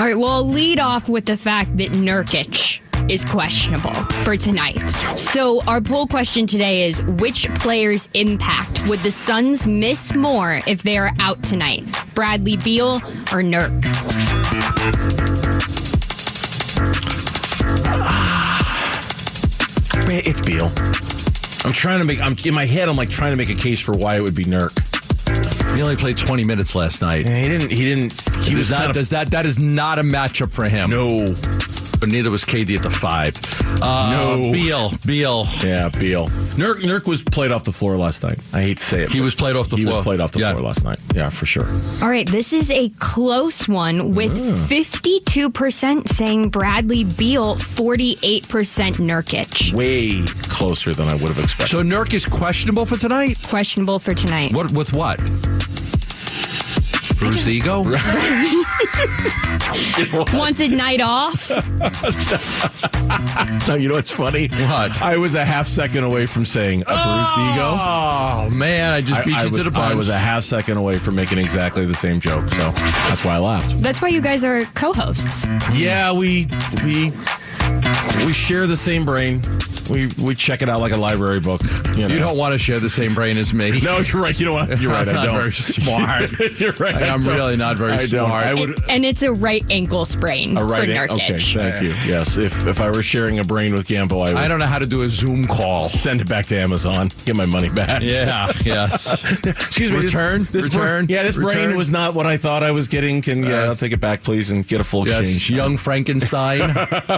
[0.00, 4.88] All right, well, I'll lead off with the fact that Nurkic is questionable for tonight.
[5.16, 10.82] So, our poll question today is which player's impact would the Suns miss more if
[10.82, 11.84] they are out tonight?
[12.14, 13.84] Bradley Beal or Nurk?
[20.10, 20.66] It's Beal.
[21.66, 22.20] I'm trying to make.
[22.20, 22.88] I'm in my head.
[22.88, 24.97] I'm like trying to make a case for why it would be Nurk.
[25.78, 27.24] He only played 20 minutes last night.
[27.24, 27.70] Yeah, he didn't.
[27.70, 28.12] He didn't.
[28.42, 30.90] He Does was of does that that is not a matchup for him.
[30.90, 31.87] no.
[32.00, 33.34] But neither was KD at the five.
[33.82, 34.52] Uh, No.
[34.52, 35.44] Beal, Beal.
[35.64, 36.28] Yeah, Beal.
[36.56, 36.76] Nurk.
[36.82, 38.38] Nurk was played off the floor last night.
[38.52, 39.12] I hate to say it.
[39.12, 39.96] He was played off the he floor.
[39.98, 40.52] was played off the Yeah.
[40.52, 40.98] floor last night.
[41.14, 41.66] Yeah, for sure.
[42.02, 44.36] All right, this is a close one with
[44.68, 49.72] 52% saying Bradley Beal, 48% Nurkic.
[49.72, 51.68] Way closer than I would have expected.
[51.70, 53.38] So Nurk is questionable for tonight.
[53.48, 54.52] Questionable for tonight.
[54.52, 55.18] What with what?
[57.18, 57.82] Bruised ego.
[60.32, 61.50] Wanted night off.
[63.66, 64.48] No, you know what's funny?
[64.48, 65.02] What?
[65.02, 67.74] I was a half second away from saying a bruised ego.
[67.76, 69.92] Oh man, I just I, beat I you was, to the punch.
[69.92, 73.34] I was a half second away from making exactly the same joke, so that's why
[73.34, 73.80] I laughed.
[73.82, 75.46] That's why you guys are co-hosts.
[75.74, 76.46] Yeah, we
[76.84, 77.12] we
[78.26, 79.42] we share the same brain.
[79.90, 81.62] We we check it out like a library book.
[81.96, 82.14] You, know.
[82.14, 83.80] you don't want to share the same brain as me.
[83.88, 84.38] No, you're right.
[84.38, 84.78] You know what?
[84.80, 85.08] You're right.
[85.08, 85.36] I'm I not don't.
[85.40, 86.60] very smart.
[86.60, 86.94] you're right.
[86.94, 88.46] I am really not very I smart.
[88.46, 88.70] I would.
[88.70, 90.84] It- and it's a right ankle sprain A right.
[90.84, 91.10] for an- Nurkic.
[91.12, 91.38] Okay.
[91.38, 91.88] Thank you.
[92.06, 92.36] Yes.
[92.36, 94.78] If if I were sharing a brain with Gambo, I would I don't know how
[94.78, 95.82] to do a Zoom call.
[95.82, 97.08] send it back to Amazon.
[97.24, 98.02] Get my money back.
[98.02, 98.52] Yeah.
[98.64, 99.14] yes.
[99.46, 100.00] Excuse me.
[100.00, 100.42] this- Return?
[100.50, 101.06] This, Return?
[101.06, 103.22] Brain, yeah, this brain was not what I thought I was getting.
[103.22, 103.68] Can yeah, Yes.
[103.68, 105.20] I'll take it back, please, and get a full Yes.
[105.20, 105.50] exchange.
[105.50, 106.70] Young Frankenstein.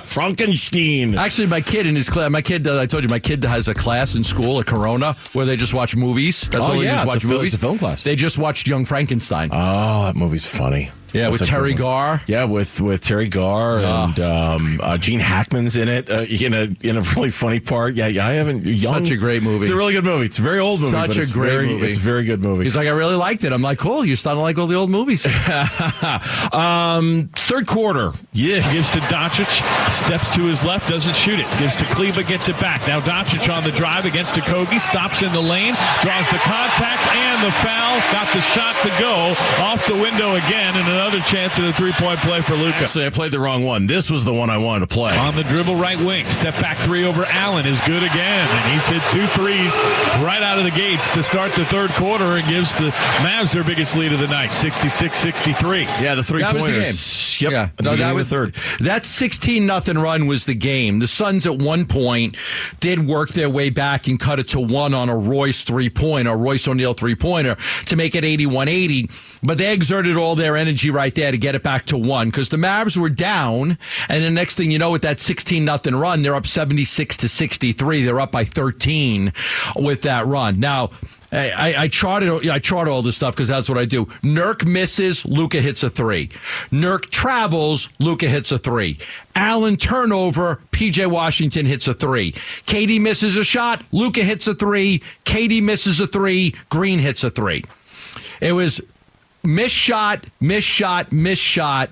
[0.04, 0.79] Frankenstein.
[1.16, 3.68] Actually, my kid in his class, my kid, uh, I told you, my kid has
[3.68, 6.48] a class in school at Corona where they just watch movies.
[6.50, 7.54] That's Oh, all they yeah, is it's watch a movies.
[7.54, 8.02] it's a film class.
[8.04, 9.50] They just watched Young Frankenstein.
[9.52, 10.90] Oh, that movie's funny.
[11.12, 11.76] Yeah, That's with Teri one.
[11.76, 12.22] Garr.
[12.26, 16.68] Yeah, with with Teri Garr and um, uh, Gene Hackman's in it uh, in a
[16.86, 17.94] in a really funny part.
[17.94, 18.64] Yeah, yeah I haven't.
[18.66, 19.64] Young, Such a great movie.
[19.64, 20.26] It's a really good movie.
[20.26, 20.92] It's a very old movie.
[20.92, 21.86] Such but a it's great very, movie.
[21.88, 22.64] It's a very good movie.
[22.64, 23.52] He's like, I really liked it.
[23.52, 24.04] I'm like, cool.
[24.04, 25.26] You're starting to like all the old movies.
[26.52, 28.12] um, third quarter.
[28.32, 29.50] Yeah, gives to Doncic,
[29.90, 31.46] steps to his left, doesn't shoot it.
[31.58, 32.86] Gives to Kleber, gets it back.
[32.86, 37.42] Now Doncic on the drive against Okogie, stops in the lane, draws the contact and
[37.42, 37.98] the foul.
[38.12, 42.18] Got the shot to go off the window again, and another chance at a three-point
[42.20, 42.76] play for Luka.
[42.76, 43.86] Actually, I played the wrong one.
[43.86, 45.16] This was the one I wanted to play.
[45.16, 48.86] On the dribble right wing, step back three over Allen is good again, and he's
[48.86, 49.74] hit two threes
[50.22, 52.90] right out of the gates to start the third quarter and gives the
[53.24, 56.02] Mavs their biggest lead of the night, 66-63.
[56.02, 57.38] yeah, the three That was the pointers.
[57.38, 57.50] game.
[57.50, 57.52] Yep.
[57.52, 58.52] Yeah, no, that was third.
[58.80, 60.98] That sixteen nothing run was the game.
[60.98, 62.36] The Suns at one point
[62.80, 66.32] did work their way back and cut it to one on a Royce three pointer,
[66.32, 67.54] a Royce O'Neale three pointer
[67.86, 69.38] to make it 81-80.
[69.42, 72.48] But they exerted all their energy right there to get it back to one because
[72.48, 76.22] the Mavs were down, and the next thing you know, with that sixteen nothing run,
[76.22, 78.02] they're up seventy six to sixty three.
[78.02, 79.32] They're up by thirteen
[79.76, 80.60] with that run.
[80.60, 80.90] Now.
[81.32, 84.06] I, I, I charted I chart all this stuff because that's what I do.
[84.06, 86.26] Nurk misses, Luka hits a three.
[86.26, 88.98] Nurk travels, Luka hits a three.
[89.36, 92.32] Allen turnover, PJ Washington hits a three.
[92.32, 95.04] KD misses a shot, Luka hits a three.
[95.24, 97.62] KD misses a three, Green hits a three.
[98.40, 98.80] It was
[99.42, 101.90] miss shot, miss shot, miss shot,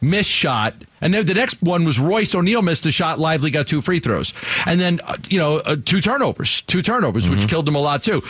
[0.00, 0.74] miss shot.
[1.06, 3.20] And then the next one was Royce O'Neale missed a shot.
[3.20, 4.32] Lively got two free throws,
[4.66, 8.02] and then uh, you know uh, two turnovers, two turnovers, which killed them a lot
[8.02, 8.20] too.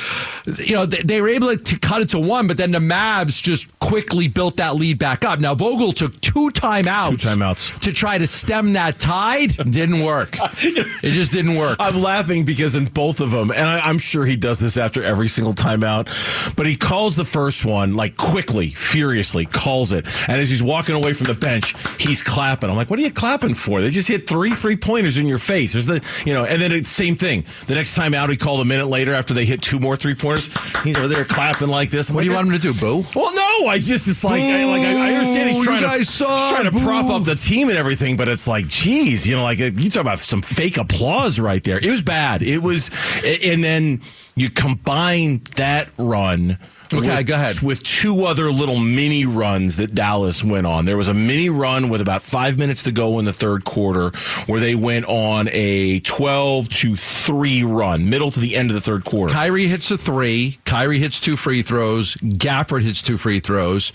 [0.62, 3.42] You know they, they were able to cut it to one, but then the Mavs
[3.42, 5.40] just quickly built that lead back up.
[5.40, 7.80] Now Vogel took two timeouts, Two timeouts.
[7.80, 9.52] to try to stem that tide.
[9.70, 10.36] Didn't work.
[10.42, 11.78] it just didn't work.
[11.80, 15.02] I'm laughing because in both of them, and I, I'm sure he does this after
[15.02, 20.04] every single timeout, but he calls the first one like quickly, furiously, calls it.
[20.28, 22.65] And as he's walking away from the bench, he's clapping.
[22.70, 23.80] I'm like, what are you clapping for?
[23.80, 25.72] They just hit three three pointers in your face.
[25.72, 27.44] There's the, you know, and then it's same thing.
[27.66, 30.14] The next time out, he called a minute later after they hit two more three
[30.14, 30.46] pointers.
[30.82, 32.10] He's over there clapping like this.
[32.10, 33.02] I'm what do you want him to do, Boo?
[33.14, 36.56] Well, no, I just it's like I, like I, I understand he's trying to suck,
[36.56, 39.60] trying to prop up the team and everything, but it's like, geez, you know, like
[39.60, 41.78] uh, you talk about some fake applause right there.
[41.78, 42.42] It was bad.
[42.42, 42.90] It was,
[43.24, 44.00] and then
[44.36, 46.58] you combine that run
[46.94, 47.60] Okay, with, go ahead.
[47.60, 50.84] With two other little mini runs that Dallas went on.
[50.84, 54.10] There was a mini run with about five minutes to go in the third quarter
[54.46, 58.80] where they went on a 12 to 3 run, middle to the end of the
[58.80, 59.32] third quarter.
[59.32, 60.58] Kyrie hits a three.
[60.64, 62.14] Kyrie hits two free throws.
[62.16, 63.92] Gafford hits two free throws.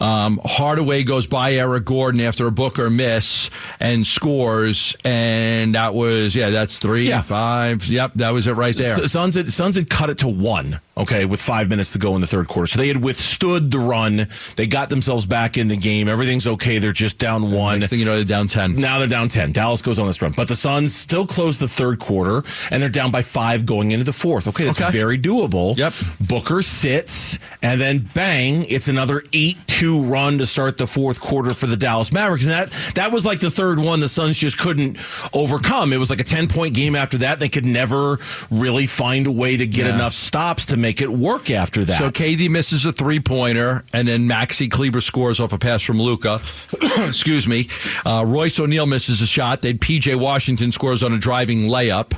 [0.00, 4.96] Um, Hardaway goes by Eric Gordon after a Booker miss and scores.
[5.04, 7.22] And that was, yeah, that's three, Yeah.
[7.22, 7.86] five.
[7.86, 9.00] Yep, that was it right there.
[9.02, 12.14] S- Suns had, Suns had cut it to one, okay, with five minutes to go
[12.14, 12.66] in the third quarter.
[12.66, 14.26] So they had withstood the run.
[14.56, 16.08] They got themselves back in the game.
[16.08, 16.78] Everything's okay.
[16.78, 17.80] They're just down one.
[17.80, 18.76] Next thing you know, they're down 10.
[18.76, 19.52] Now they're down 10.
[19.52, 20.32] Dallas goes on this run.
[20.32, 24.04] But the Suns still close the third quarter, and they're down by five going into
[24.04, 24.46] the fourth.
[24.48, 24.90] Okay, that's Okay.
[24.90, 25.76] very doable.
[25.76, 25.92] Yep.
[26.28, 31.54] Booker sits, and then bang, it's another 8 2 run to start the fourth quarter
[31.54, 32.44] for the Dallas Mavericks.
[32.44, 34.98] And that, that was like the third one the Suns just couldn't
[35.32, 35.92] overcome.
[35.92, 37.38] It was like a 10 point game after that.
[37.40, 38.18] They could never
[38.50, 39.94] really find a way to get Yeah.
[39.94, 41.98] enough stops to make it work after that.
[41.98, 46.00] So KD misses a three pointer, and then Maxi Kleber scores off a pass from
[46.00, 46.40] Luka.
[47.06, 47.68] Excuse me.
[48.04, 49.62] Uh, Royce O'Neale misses a shot.
[49.62, 52.14] Then PJ Washington scores on a driving layup.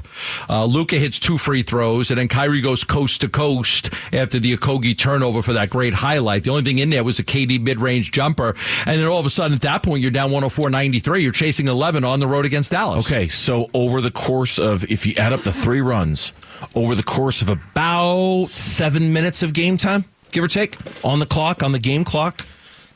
[0.48, 4.56] Uh, Luka hits two free throws, and then Kyrie goes coast to coast after the
[4.56, 6.44] Okogie turnover for that great highlight.
[6.44, 8.54] The only thing in there was a KD mid range jumper,
[8.86, 11.22] and then all of a sudden at that point you're down 104-93.
[11.22, 13.06] You're chasing 11 on the road against Dallas.
[13.06, 16.32] Okay, so over the course of, if you add up the three runs,
[16.74, 21.26] over the course of about seven minutes of game time, give or take, on the
[21.26, 22.40] clock, on the game clock,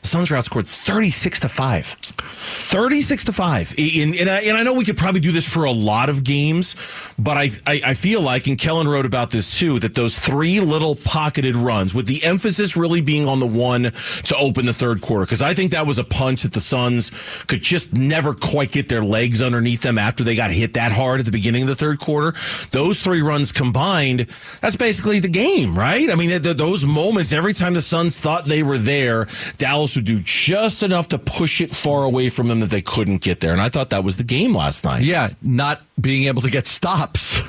[0.07, 1.85] Suns were outscored 36 to 5.
[1.85, 3.75] 36 to 5.
[3.77, 6.23] And, and, I, and I know we could probably do this for a lot of
[6.23, 6.75] games,
[7.19, 10.59] but I, I, I feel like, and Kellen wrote about this too, that those three
[10.59, 15.01] little pocketed runs, with the emphasis really being on the one to open the third
[15.01, 17.11] quarter, because I think that was a punch that the Suns
[17.47, 21.19] could just never quite get their legs underneath them after they got hit that hard
[21.19, 22.33] at the beginning of the third quarter.
[22.71, 24.21] Those three runs combined,
[24.61, 26.09] that's basically the game, right?
[26.09, 29.27] I mean, th- th- those moments, every time the Suns thought they were there,
[29.57, 33.21] Dallas would do just enough to push it far away from them that they couldn't
[33.21, 33.51] get there.
[33.51, 35.01] And I thought that was the game last night.
[35.03, 37.41] Yeah, not being able to get stops,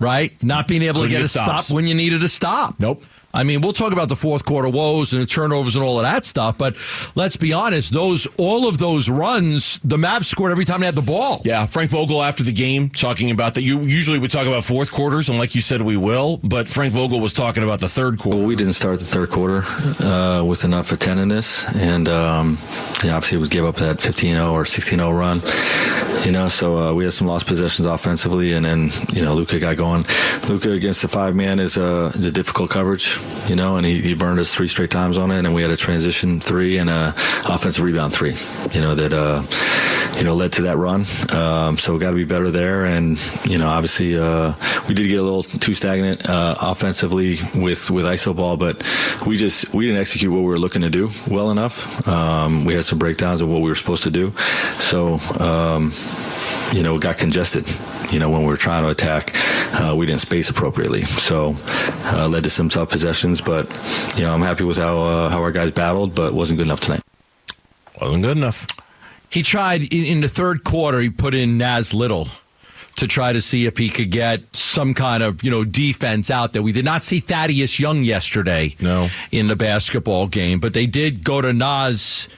[0.00, 0.32] right?
[0.42, 1.66] Not being able Couldn't to get, get a stops.
[1.66, 2.74] stop when you needed a stop.
[2.80, 3.04] Nope.
[3.34, 6.04] I mean, we'll talk about the fourth quarter woes and the turnovers and all of
[6.04, 6.76] that stuff, but
[7.16, 10.94] let's be honest, those all of those runs, the Mavs scored every time they had
[10.94, 11.42] the ball.
[11.44, 13.62] Yeah, Frank Vogel after the game talking about that.
[13.62, 16.38] You usually would talk about fourth quarters, and like you said, we will.
[16.44, 18.38] But Frank Vogel was talking about the third quarter.
[18.38, 19.62] Well, we didn't start the third quarter
[20.04, 22.58] uh, with enough attentiveness, and um,
[23.02, 25.40] you know, obviously we gave up that 15-0 or 16-0 run.
[26.24, 29.58] You know, so uh, we had some lost possessions offensively, and then you know Luka
[29.58, 30.04] got going.
[30.48, 33.18] Luka against the five man is a is a difficult coverage.
[33.48, 35.70] You know, and he, he burned us three straight times on it, and we had
[35.70, 37.08] a transition three and a
[37.46, 38.34] offensive rebound three.
[38.72, 39.42] You know that uh,
[40.18, 41.04] you know led to that run.
[41.30, 44.54] Um, so we got to be better there, and you know obviously uh,
[44.88, 48.82] we did get a little too stagnant uh, offensively with with iso ball, but
[49.26, 52.06] we just we didn't execute what we were looking to do well enough.
[52.08, 54.30] Um, we had some breakdowns of what we were supposed to do,
[54.74, 55.18] so.
[55.38, 55.92] Um,
[56.72, 57.66] you know, it got congested.
[58.10, 59.36] You know, when we were trying to attack,
[59.80, 61.54] uh, we didn't space appropriately, so
[62.06, 63.13] uh, led to some tough possessions.
[63.40, 63.66] But
[64.16, 66.80] you know, I'm happy with how uh, how our guys battled, but wasn't good enough
[66.80, 67.02] tonight.
[68.00, 68.66] Wasn't good enough.
[69.30, 71.00] He tried in, in the third quarter.
[71.00, 72.28] He put in Nas Little
[72.96, 76.52] to try to see if he could get some kind of you know defense out
[76.52, 76.62] there.
[76.62, 78.74] We did not see Thaddeus Young yesterday.
[78.80, 79.08] No.
[79.32, 82.28] in the basketball game, but they did go to Nas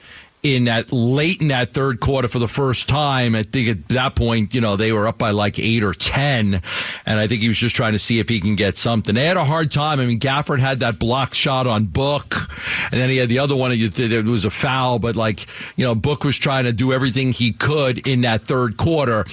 [0.55, 3.35] in that late in that third quarter for the first time.
[3.35, 6.61] I think at that point, you know, they were up by like eight or ten,
[7.05, 9.15] and I think he was just trying to see if he can get something.
[9.15, 9.99] They had a hard time.
[9.99, 12.35] I mean, Gafford had that block shot on Book,
[12.91, 13.71] and then he had the other one.
[13.73, 15.45] It was a foul, but like
[15.77, 19.25] you know, Book was trying to do everything he could in that third quarter.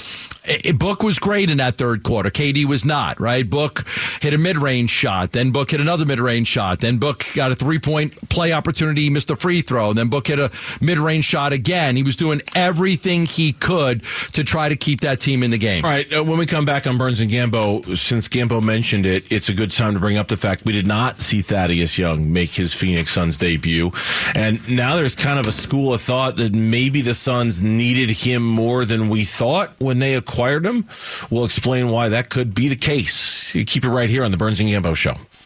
[0.74, 2.30] Book was great in that third quarter.
[2.30, 3.48] KD was not, right?
[3.48, 3.84] Book
[4.20, 5.32] hit a mid range shot.
[5.32, 6.80] Then Book hit another mid range shot.
[6.80, 9.92] Then Book got a three point play opportunity, missed a free throw.
[9.92, 11.96] Then Book hit a mid range shot again.
[11.96, 15.84] He was doing everything he could to try to keep that team in the game.
[15.84, 19.30] All right, uh, when we come back on Burns and Gambo, since Gambo mentioned it,
[19.32, 22.32] it's a good time to bring up the fact we did not see Thaddeus Young
[22.32, 23.90] make his Phoenix Suns debut.
[24.34, 28.42] And now there's kind of a school of thought that maybe the Suns needed him
[28.42, 30.84] more than we thought when they acquired him.
[31.30, 33.54] We'll explain why that could be the case.
[33.54, 35.14] You keep it right here on the Burns and Gambo show.